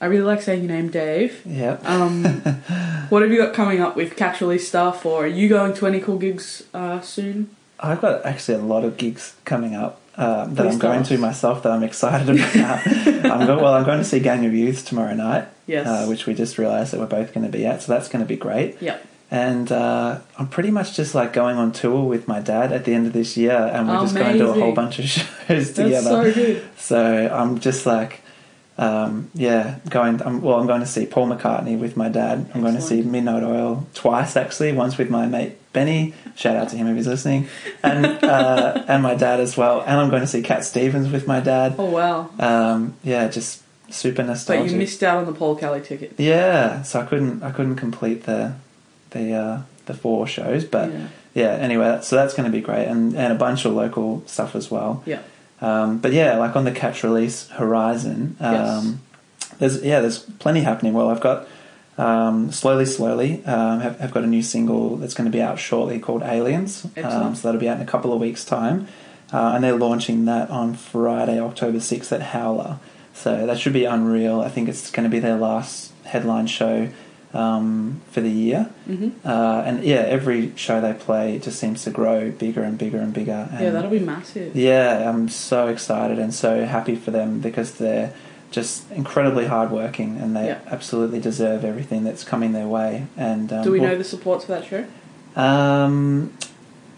I 0.00 0.06
really 0.06 0.22
like 0.22 0.40
saying 0.40 0.62
your 0.62 0.72
name, 0.72 0.88
Dave. 0.88 1.42
Yeah. 1.44 1.80
Um, 1.82 2.22
what 3.08 3.22
have 3.22 3.32
you 3.32 3.38
got 3.38 3.52
coming 3.52 3.80
up 3.80 3.96
with 3.96 4.14
catch 4.14 4.40
release 4.40 4.68
stuff, 4.68 5.04
or 5.04 5.24
are 5.24 5.26
you 5.26 5.48
going 5.48 5.74
to 5.74 5.86
any 5.88 5.98
cool 5.98 6.16
gigs 6.16 6.62
uh, 6.72 7.00
soon? 7.00 7.50
I've 7.80 8.00
got 8.00 8.24
actually 8.24 8.58
a 8.58 8.62
lot 8.62 8.84
of 8.84 8.96
gigs 8.96 9.34
coming 9.44 9.74
up 9.74 10.00
uh, 10.14 10.44
that 10.44 10.54
Please 10.54 10.74
I'm 10.74 10.78
going 10.78 10.98
tell 11.00 11.08
to 11.08 11.14
us. 11.14 11.20
myself 11.20 11.62
that 11.64 11.72
I'm 11.72 11.82
excited 11.82 12.30
about. 12.30 12.86
I'm 12.86 13.44
go- 13.44 13.60
well, 13.60 13.74
I'm 13.74 13.84
going 13.84 13.98
to 13.98 14.04
see 14.04 14.20
Gang 14.20 14.46
of 14.46 14.54
Youths 14.54 14.84
tomorrow 14.84 15.14
night, 15.14 15.48
Yes. 15.66 15.88
uh, 15.88 16.06
which 16.06 16.26
we 16.26 16.34
just 16.34 16.56
realised 16.56 16.92
that 16.92 17.00
we're 17.00 17.06
both 17.06 17.34
going 17.34 17.44
to 17.44 17.50
be 17.52 17.66
at, 17.66 17.82
so 17.82 17.92
that's 17.92 18.08
going 18.08 18.22
to 18.24 18.28
be 18.28 18.36
great. 18.36 18.80
Yep. 18.80 19.04
And 19.32 19.72
uh, 19.72 20.20
I'm 20.38 20.46
pretty 20.48 20.70
much 20.70 20.94
just 20.94 21.14
like 21.14 21.32
going 21.32 21.56
on 21.56 21.72
tour 21.72 22.04
with 22.04 22.28
my 22.28 22.38
dad 22.38 22.70
at 22.70 22.84
the 22.84 22.92
end 22.92 23.06
of 23.06 23.14
this 23.14 23.34
year, 23.34 23.56
and 23.72 23.88
we're 23.88 23.98
just 24.00 24.14
going 24.14 24.34
to 24.34 24.38
do 24.38 24.50
a 24.50 24.52
whole 24.52 24.72
bunch 24.72 24.98
of 24.98 25.04
shows 25.08 25.26
That's 25.48 25.72
together. 25.72 26.02
so 26.02 26.32
good. 26.34 26.68
So 26.76 27.30
I'm 27.32 27.58
just 27.58 27.86
like, 27.86 28.20
um, 28.76 29.30
yeah, 29.32 29.78
going. 29.88 30.20
I'm, 30.20 30.42
well, 30.42 30.60
I'm 30.60 30.66
going 30.66 30.80
to 30.80 30.86
see 30.86 31.06
Paul 31.06 31.28
McCartney 31.28 31.78
with 31.78 31.96
my 31.96 32.10
dad. 32.10 32.50
I'm 32.54 32.60
going 32.60 32.74
to 32.74 32.82
see 32.82 32.98
Excellent. 32.98 33.10
Midnight 33.12 33.42
Oil 33.42 33.86
twice, 33.94 34.36
actually. 34.36 34.72
Once 34.72 34.98
with 34.98 35.08
my 35.08 35.26
mate 35.26 35.56
Benny. 35.72 36.12
Shout 36.36 36.56
out 36.56 36.68
to 36.68 36.76
him 36.76 36.86
if 36.88 36.96
he's 36.96 37.06
listening, 37.06 37.48
and 37.82 38.04
uh, 38.04 38.84
and 38.86 39.02
my 39.02 39.14
dad 39.14 39.40
as 39.40 39.56
well. 39.56 39.80
And 39.80 39.98
I'm 39.98 40.10
going 40.10 40.20
to 40.20 40.28
see 40.28 40.42
Cat 40.42 40.62
Stevens 40.62 41.10
with 41.10 41.26
my 41.26 41.40
dad. 41.40 41.76
Oh 41.78 41.86
wow! 41.86 42.28
Um, 42.38 42.96
yeah, 43.02 43.28
just 43.28 43.62
super 43.88 44.22
nostalgic. 44.22 44.66
But 44.66 44.72
you 44.72 44.76
missed 44.76 45.02
out 45.02 45.16
on 45.16 45.24
the 45.24 45.32
Paul 45.32 45.56
Kelly 45.56 45.80
ticket. 45.80 46.12
Yeah, 46.18 46.82
so 46.82 47.00
I 47.00 47.06
couldn't 47.06 47.42
I 47.42 47.50
couldn't 47.50 47.76
complete 47.76 48.24
the 48.24 48.56
the 49.12 49.32
uh, 49.34 49.62
the 49.86 49.94
four 49.94 50.26
shows, 50.26 50.64
but 50.64 50.90
Yeah. 50.92 51.06
yeah. 51.34 51.50
Anyway, 51.52 51.98
so 52.02 52.16
that's 52.16 52.34
going 52.34 52.50
to 52.50 52.52
be 52.56 52.60
great, 52.62 52.86
and 52.86 53.16
and 53.16 53.32
a 53.32 53.36
bunch 53.36 53.64
of 53.64 53.72
local 53.72 54.22
stuff 54.26 54.54
as 54.56 54.70
well. 54.70 55.02
Yeah. 55.06 55.20
Um, 55.60 55.98
but 55.98 56.12
yeah, 56.12 56.36
like 56.36 56.56
on 56.56 56.64
the 56.64 56.72
catch 56.72 57.04
release 57.04 57.48
horizon, 57.50 58.36
um, 58.40 59.00
there's 59.58 59.82
yeah, 59.82 60.00
there's 60.00 60.18
plenty 60.18 60.60
happening. 60.62 60.92
Well, 60.92 61.08
I've 61.08 61.20
got 61.20 61.46
um, 61.98 62.50
slowly, 62.50 62.86
slowly, 62.86 63.44
um, 63.44 63.80
have, 63.80 63.98
have 64.00 64.10
got 64.12 64.24
a 64.24 64.26
new 64.26 64.42
single 64.42 64.96
that's 64.96 65.14
going 65.14 65.30
to 65.30 65.36
be 65.36 65.42
out 65.42 65.58
shortly 65.58 65.98
called 66.00 66.22
Aliens. 66.22 66.86
Um, 67.26 67.34
so 67.36 67.48
that'll 67.48 67.60
be 67.60 67.68
out 67.68 67.76
in 67.76 67.82
a 67.82 67.86
couple 67.86 68.12
of 68.12 68.20
weeks' 68.20 68.44
time, 68.44 68.88
uh, 69.32 69.52
and 69.54 69.62
they're 69.62 69.76
launching 69.76 70.24
that 70.24 70.50
on 70.50 70.74
Friday, 70.74 71.38
October 71.40 71.80
sixth 71.80 72.12
at 72.12 72.22
Howler. 72.22 72.78
So 73.14 73.46
that 73.46 73.58
should 73.58 73.74
be 73.74 73.84
unreal. 73.84 74.40
I 74.40 74.48
think 74.48 74.68
it's 74.68 74.90
going 74.90 75.04
to 75.04 75.10
be 75.10 75.18
their 75.20 75.36
last 75.36 75.92
headline 76.04 76.46
show 76.46 76.88
um, 77.34 78.00
for 78.10 78.20
the 78.20 78.30
year. 78.30 78.70
Mm-hmm. 78.88 79.26
Uh, 79.26 79.62
and 79.66 79.82
yeah, 79.84 79.96
every 80.00 80.52
show 80.56 80.80
they 80.80 80.92
play 80.94 81.38
just 81.38 81.58
seems 81.58 81.82
to 81.84 81.90
grow 81.90 82.30
bigger 82.30 82.62
and 82.62 82.76
bigger 82.78 82.98
and 82.98 83.12
bigger. 83.14 83.48
And 83.52 83.60
Yeah, 83.64 83.70
that'll 83.70 83.90
be 83.90 83.98
massive. 84.00 84.54
yeah, 84.54 85.08
I'm 85.08 85.28
so 85.28 85.68
excited 85.68 86.18
and 86.18 86.32
so 86.34 86.64
happy 86.66 86.94
for 86.96 87.10
them 87.10 87.40
because 87.40 87.74
they're 87.74 88.12
just 88.50 88.90
incredibly 88.92 89.46
hardworking 89.46 90.18
and 90.18 90.36
they 90.36 90.46
Yeah. 90.48 90.58
absolutely 90.70 91.20
deserve 91.20 91.64
everything 91.64 92.04
that's 92.04 92.22
coming 92.24 92.52
their 92.52 92.68
way. 92.68 93.06
And 93.16 93.50
um, 93.52 93.64
Do 93.64 93.72
we 93.72 93.80
know 93.80 93.96
the 93.96 94.04
supports 94.04 94.44
for 94.44 94.52
that 94.52 94.64
show? 94.66 94.84
Um, 95.34 96.34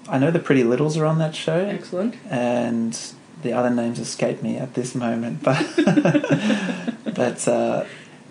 I 0.08 0.18
know 0.18 0.30
the 0.32 0.40
Pretty 0.40 0.64
Littles 0.64 0.96
are 0.96 1.06
on 1.06 1.18
that 1.18 1.34
show, 1.36 1.58
Excellent. 1.58 2.16
and 2.28 2.98
the 3.42 3.52
other 3.52 3.70
names 3.70 4.00
escape 4.00 4.42
me 4.42 4.56
at 4.56 4.74
this 4.74 4.94
moment, 4.96 5.42
but 5.44 5.64
but 7.14 7.46
uh, 7.48 7.84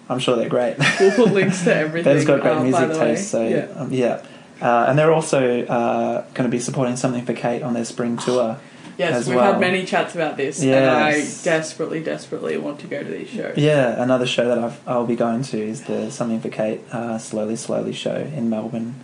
I'm 0.09 0.19
sure 0.19 0.35
they're 0.35 0.49
great. 0.49 0.77
We'll 0.99 1.11
put 1.11 1.33
links 1.33 1.63
to 1.63 1.75
everything. 1.75 2.15
They've 2.15 2.27
got 2.27 2.41
great 2.41 2.61
music 2.61 2.91
taste, 2.91 3.29
so 3.29 3.47
yeah. 3.47 3.65
um, 3.75 3.91
yeah. 3.91 4.25
Uh, 4.61 4.85
and 4.87 4.97
they're 4.97 5.11
also 5.11 5.65
uh, 5.65 6.21
going 6.33 6.49
to 6.49 6.49
be 6.49 6.59
supporting 6.59 6.95
something 6.95 7.25
for 7.25 7.33
Kate 7.33 7.63
on 7.63 7.73
their 7.73 7.85
spring 7.85 8.17
tour. 8.17 8.59
Yes, 8.97 9.27
we've 9.27 9.35
well. 9.35 9.53
had 9.53 9.59
many 9.59 9.85
chats 9.85 10.13
about 10.13 10.37
this, 10.37 10.61
and 10.61 10.85
I 10.85 11.13
desperately, 11.43 12.01
desperately 12.01 12.57
want 12.57 12.79
to 12.81 12.87
go 12.87 13.01
to 13.01 13.09
these 13.09 13.29
shows. 13.29 13.57
Yeah, 13.57 14.01
another 14.01 14.27
show 14.27 14.47
that 14.47 14.59
I've, 14.59 14.87
I'll 14.87 15.07
be 15.07 15.15
going 15.15 15.41
to 15.43 15.57
is 15.57 15.83
the 15.83 16.11
Something 16.11 16.39
for 16.39 16.49
Kate 16.49 16.81
uh, 16.91 17.17
Slowly 17.17 17.55
Slowly 17.55 17.93
show 17.93 18.15
in 18.15 18.49
Melbourne 18.49 18.95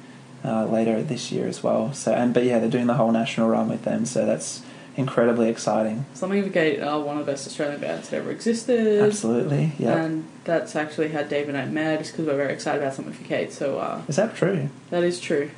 uh, 0.44 0.66
later 0.66 1.02
this 1.02 1.32
year 1.32 1.48
as 1.48 1.64
well. 1.64 1.92
So 1.94 2.14
and 2.14 2.34
but 2.34 2.44
yeah, 2.44 2.60
they're 2.60 2.70
doing 2.70 2.88
the 2.88 2.94
whole 2.96 3.12
national 3.12 3.50
run 3.50 3.68
with 3.68 3.84
them, 3.84 4.06
so 4.06 4.26
that's 4.26 4.62
incredibly 5.00 5.50
exciting. 5.50 6.06
Something 6.14 6.44
for 6.44 6.50
Kate 6.50 6.82
are 6.82 7.00
one 7.00 7.18
of 7.18 7.26
the 7.26 7.32
best 7.32 7.48
Australian 7.48 7.80
bands 7.82 8.10
that 8.10 8.18
ever 8.18 8.30
existed. 8.32 9.02
Absolutely, 9.02 9.72
yeah. 9.80 9.96
And 10.04 10.26
that's 10.44 10.76
actually 10.76 11.08
how 11.10 11.24
Dave 11.24 11.48
and 11.50 11.58
I 11.58 11.66
met, 11.66 12.00
just 12.00 12.12
because 12.12 12.28
we're 12.28 12.36
very 12.38 12.54
excited 12.54 12.82
about 12.82 12.94
something 12.94 13.14
for 13.14 13.24
Kate. 13.24 13.52
So 13.54 13.80
uh, 13.80 14.02
Is 14.08 14.18
that 14.18 14.36
true? 14.36 14.70
that 14.92 15.04
is 15.04 15.20
true. 15.20 15.50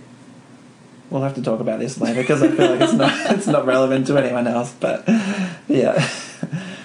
We'll 1.10 1.24
have 1.24 1.36
to 1.36 1.42
talk 1.42 1.60
about 1.60 1.80
this 1.80 2.00
later 2.00 2.22
because 2.22 2.42
I 2.42 2.48
feel 2.50 2.72
like 2.72 2.80
it's 2.82 2.94
not 2.94 3.32
it's 3.36 3.48
not 3.48 3.66
relevant 3.66 4.08
to 4.08 4.18
anyone 4.18 4.48
else. 4.48 4.74
But 4.80 5.04
yeah, 5.68 6.08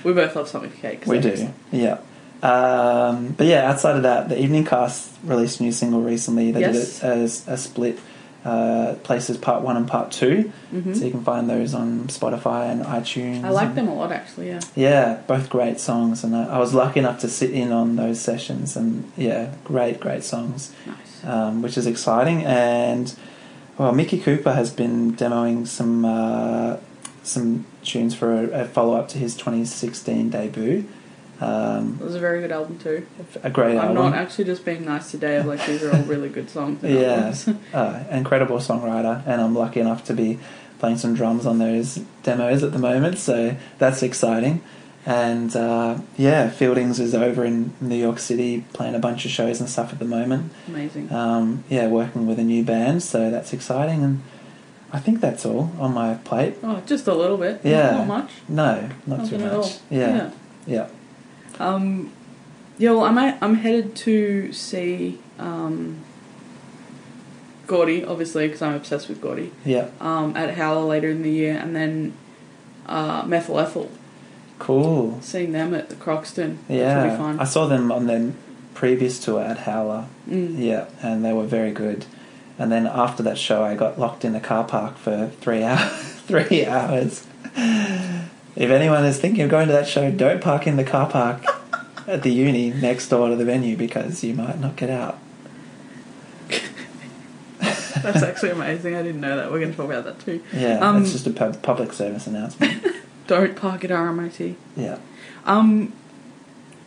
We 0.02 0.12
both 0.14 0.34
love 0.34 0.48
something 0.48 0.70
for 0.70 0.78
Kate. 0.78 1.06
we 1.06 1.20
do. 1.20 1.28
is- 1.28 1.44
Yeah. 1.70 1.98
Um, 2.42 3.34
but 3.36 3.46
yeah, 3.46 3.70
outside 3.70 3.96
of 3.96 4.02
that, 4.02 4.28
the 4.28 4.38
Evening 4.40 4.64
Cast 4.64 5.10
released 5.24 5.60
a 5.60 5.62
new 5.62 5.72
single 5.72 6.02
recently. 6.02 6.50
They 6.52 6.60
Yes. 6.60 7.00
did 7.00 7.08
it 7.08 7.22
as 7.22 7.48
a 7.48 7.56
split 7.56 7.98
uh, 8.46 8.94
places, 9.02 9.36
part 9.36 9.62
one 9.62 9.76
and 9.76 9.88
part 9.88 10.12
2 10.12 10.52
Mhm. 10.72 10.96
So 10.96 11.04
you 11.04 11.10
can 11.10 11.24
find 11.24 11.48
those 11.50 11.74
on 11.74 12.06
Spotify 12.08 12.70
and 12.70 12.84
iTunes. 12.84 13.44
I 13.44 13.50
like 13.50 13.68
and- 13.68 13.76
them 13.78 13.88
a 13.88 13.94
lot, 13.94 14.12
actually. 14.12 14.48
Yeah. 14.48 14.60
Yeah, 14.76 15.18
both 15.26 15.50
great 15.50 15.80
songs, 15.80 16.22
and 16.24 16.34
I, 16.36 16.44
I 16.56 16.58
was 16.58 16.72
lucky 16.72 17.00
enough 17.00 17.18
to 17.20 17.28
sit 17.28 17.50
in 17.50 17.72
on 17.72 17.96
those 17.96 18.20
sessions, 18.20 18.76
and 18.76 19.10
yeah, 19.16 19.48
great, 19.64 19.98
great 20.00 20.22
songs, 20.24 20.72
Nice. 20.86 21.24
um, 21.32 21.62
which 21.62 21.76
is 21.76 21.86
exciting. 21.86 22.44
And 22.44 23.12
well, 23.78 23.92
Mickey 23.92 24.18
Cooper 24.18 24.52
has 24.52 24.70
been 24.70 25.14
demoing 25.14 25.66
some 25.66 26.04
uh, 26.04 26.76
some 27.22 27.64
tunes 27.82 28.14
for 28.14 28.32
a, 28.32 28.62
a 28.62 28.64
follow 28.66 28.94
up 28.94 29.08
to 29.08 29.18
his 29.18 29.34
2016 29.34 30.30
debut. 30.30 30.84
Um, 31.40 31.98
It 32.00 32.04
was 32.04 32.14
a 32.14 32.20
very 32.20 32.40
good 32.40 32.52
album 32.52 32.78
too. 32.78 33.06
a 33.42 33.50
great 33.50 33.72
I'm 33.72 33.88
album. 33.88 33.94
not 33.96 34.14
actually 34.14 34.44
just 34.44 34.64
being 34.64 34.84
nice 34.84 35.10
to 35.10 35.18
Dave. 35.18 35.44
Like 35.46 35.64
these 35.66 35.82
are 35.82 35.94
all 35.94 36.02
really 36.02 36.28
good 36.30 36.48
songs. 36.50 36.82
Yeah, 36.82 37.34
uh, 37.74 38.04
incredible 38.10 38.58
songwriter, 38.58 39.22
and 39.26 39.40
I'm 39.40 39.54
lucky 39.54 39.80
enough 39.80 40.04
to 40.04 40.14
be 40.14 40.38
playing 40.78 40.98
some 40.98 41.14
drums 41.14 41.46
on 41.46 41.58
those 41.58 42.00
demos 42.22 42.62
at 42.62 42.72
the 42.72 42.78
moment, 42.78 43.18
so 43.18 43.56
that's 43.78 44.02
exciting. 44.02 44.62
And 45.04 45.54
uh, 45.54 45.98
yeah, 46.16 46.50
Fieldings 46.50 46.98
is 46.98 47.14
over 47.14 47.44
in 47.44 47.72
New 47.80 47.94
York 47.96 48.18
City 48.18 48.64
playing 48.72 48.94
a 48.94 48.98
bunch 48.98 49.24
of 49.24 49.30
shows 49.30 49.60
and 49.60 49.68
stuff 49.68 49.92
at 49.92 49.98
the 50.00 50.04
moment. 50.04 50.52
Amazing. 50.66 51.12
Um, 51.12 51.64
yeah, 51.68 51.86
working 51.86 52.26
with 52.26 52.38
a 52.40 52.44
new 52.44 52.64
band, 52.64 53.02
so 53.04 53.30
that's 53.30 53.52
exciting. 53.52 54.02
And 54.02 54.22
I 54.92 54.98
think 54.98 55.20
that's 55.20 55.46
all 55.46 55.70
on 55.78 55.94
my 55.94 56.14
plate. 56.14 56.56
oh, 56.64 56.82
just 56.86 57.06
a 57.06 57.14
little 57.14 57.36
bit. 57.36 57.60
Yeah. 57.62 57.92
Not 57.98 58.06
much. 58.08 58.30
No, 58.48 58.88
not 59.06 59.18
Nothing 59.18 59.38
too 59.38 59.44
at 59.46 59.52
much. 59.52 59.64
all. 59.64 59.70
Yeah, 59.90 60.30
yeah. 60.66 60.88
Um, 61.58 62.12
yeah, 62.78 62.90
well, 62.90 63.04
I'm 63.04 63.18
I'm 63.18 63.54
headed 63.56 63.94
to 63.96 64.52
see 64.52 65.18
um, 65.38 65.98
Gordi, 67.66 68.06
obviously, 68.06 68.46
because 68.46 68.62
I'm 68.62 68.74
obsessed 68.74 69.08
with 69.08 69.20
Gordi. 69.20 69.50
yeah. 69.64 69.88
Um, 70.00 70.36
at 70.36 70.54
Howler 70.54 70.84
later 70.86 71.10
in 71.10 71.22
the 71.22 71.30
year, 71.30 71.56
and 71.56 71.74
then 71.74 72.12
uh, 72.86 73.24
Methyl 73.26 73.58
Ethel, 73.58 73.90
Cool. 74.58 75.18
seeing 75.22 75.52
them 75.52 75.74
at 75.74 75.88
the 75.88 75.96
Croxton. 75.96 76.58
which 76.66 76.68
will 76.68 76.76
be 76.76 76.80
Yeah, 76.80 77.16
fun. 77.16 77.40
I 77.40 77.44
saw 77.44 77.66
them 77.66 77.90
on 77.90 78.06
their 78.06 78.32
previous 78.74 79.18
tour 79.18 79.42
at 79.42 79.58
Howler. 79.60 80.06
Yeah, 80.26 80.86
and 81.02 81.24
they 81.24 81.32
were 81.32 81.46
very 81.46 81.72
good. 81.72 82.04
And 82.58 82.70
then 82.72 82.86
after 82.86 83.22
that 83.24 83.36
show, 83.38 83.62
I 83.64 83.74
got 83.74 83.98
locked 83.98 84.24
in 84.24 84.32
the 84.32 84.40
car 84.40 84.64
park 84.64 84.96
for 84.96 85.30
three 85.40 85.62
hours. 85.62 85.90
three 86.26 86.64
hours. 86.66 87.26
If 88.56 88.70
anyone 88.70 89.04
is 89.04 89.18
thinking 89.20 89.42
of 89.42 89.50
going 89.50 89.66
to 89.66 89.72
that 89.74 89.86
show, 89.86 90.10
don't 90.10 90.40
park 90.40 90.66
in 90.66 90.76
the 90.76 90.84
car 90.84 91.08
park 91.08 91.44
at 92.06 92.22
the 92.22 92.30
uni 92.32 92.70
next 92.70 93.08
door 93.08 93.28
to 93.28 93.36
the 93.36 93.44
venue 93.44 93.76
because 93.76 94.24
you 94.24 94.34
might 94.34 94.58
not 94.58 94.76
get 94.76 94.88
out. 94.90 95.18
That's 98.02 98.22
actually 98.22 98.50
amazing. 98.50 98.94
I 98.94 99.02
didn't 99.02 99.20
know 99.20 99.36
that. 99.36 99.50
We're 99.50 99.58
going 99.60 99.72
to 99.72 99.76
talk 99.76 99.86
about 99.90 100.04
that 100.04 100.20
too. 100.20 100.42
Yeah, 100.52 100.78
Um, 100.78 101.02
it's 101.02 101.12
just 101.12 101.26
a 101.26 101.30
pub- 101.30 101.62
public 101.62 101.92
service 101.92 102.26
announcement. 102.26 102.84
Don't 103.26 103.56
park 103.56 103.84
at 103.84 103.90
RMIT. 103.90 104.54
yeah. 104.76 104.98
Um, 105.44 105.92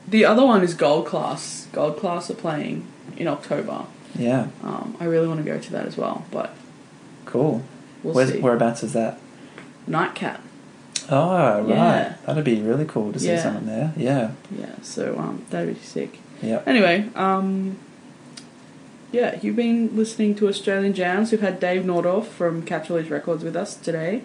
the 0.08 0.26
other 0.26 0.46
one 0.46 0.64
is 0.64 0.74
Gold 0.74 1.06
Class. 1.06 1.68
Gold 1.74 1.98
Class 1.98 2.30
are 2.32 2.36
playing 2.36 2.86
in 3.18 3.28
October. 3.28 3.86
Yeah, 4.16 4.48
Um, 4.64 4.98
I 5.00 5.06
really 5.06 5.28
want 5.28 5.40
to 5.40 5.46
go 5.46 5.60
to 5.60 5.72
that 5.72 5.86
as 5.86 5.96
well, 5.98 6.26
but 6.32 6.54
cool. 7.26 7.64
we'll 8.04 8.14
Where's, 8.16 8.32
see. 8.32 8.40
whereabouts 8.40 8.82
is 8.84 8.94
that? 8.94 9.20
Nightcat. 9.88 10.40
Oh, 11.12 11.62
right. 11.62 11.68
Yeah. 11.70 12.16
That'd 12.26 12.43
be 12.43 12.62
really 12.62 12.86
cool 12.86 13.12
to 13.14 13.20
see 13.20 13.28
Yeah. 13.30 13.41
someone 13.43 13.66
there. 13.66 13.93
Yeah. 13.97 14.32
Yeah, 14.57 14.76
so 14.82 15.18
um, 15.18 15.43
that'd 15.49 15.74
be 15.76 15.80
sick. 15.82 16.20
Yeah. 16.41 16.62
Anyway, 16.66 17.10
um, 17.16 17.78
yeah, 19.12 19.39
you've 19.41 19.55
been 19.55 19.95
listening 19.95 20.36
to 20.36 20.47
Australian 20.47 20.93
Jams. 20.93 21.32
We've 21.32 21.41
had 21.41 21.60
Dave 21.60 21.84
Nordoff 21.84 22.26
from 22.28 22.62
Catch 22.62 22.89
Release 22.89 23.10
Records 23.10 23.43
with 23.43 23.55
us 23.55 23.76
today, 23.76 24.22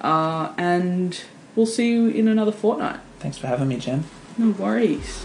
uh, 0.00 0.52
and 0.58 1.22
we'll 1.54 1.66
see 1.66 1.90
you 1.92 2.08
in 2.08 2.26
another 2.28 2.52
fortnight. 2.52 3.00
Thanks 3.20 3.38
for 3.38 3.46
having 3.46 3.68
me, 3.68 3.76
Jen. 3.76 4.04
No 4.36 4.50
worries. 4.50 5.24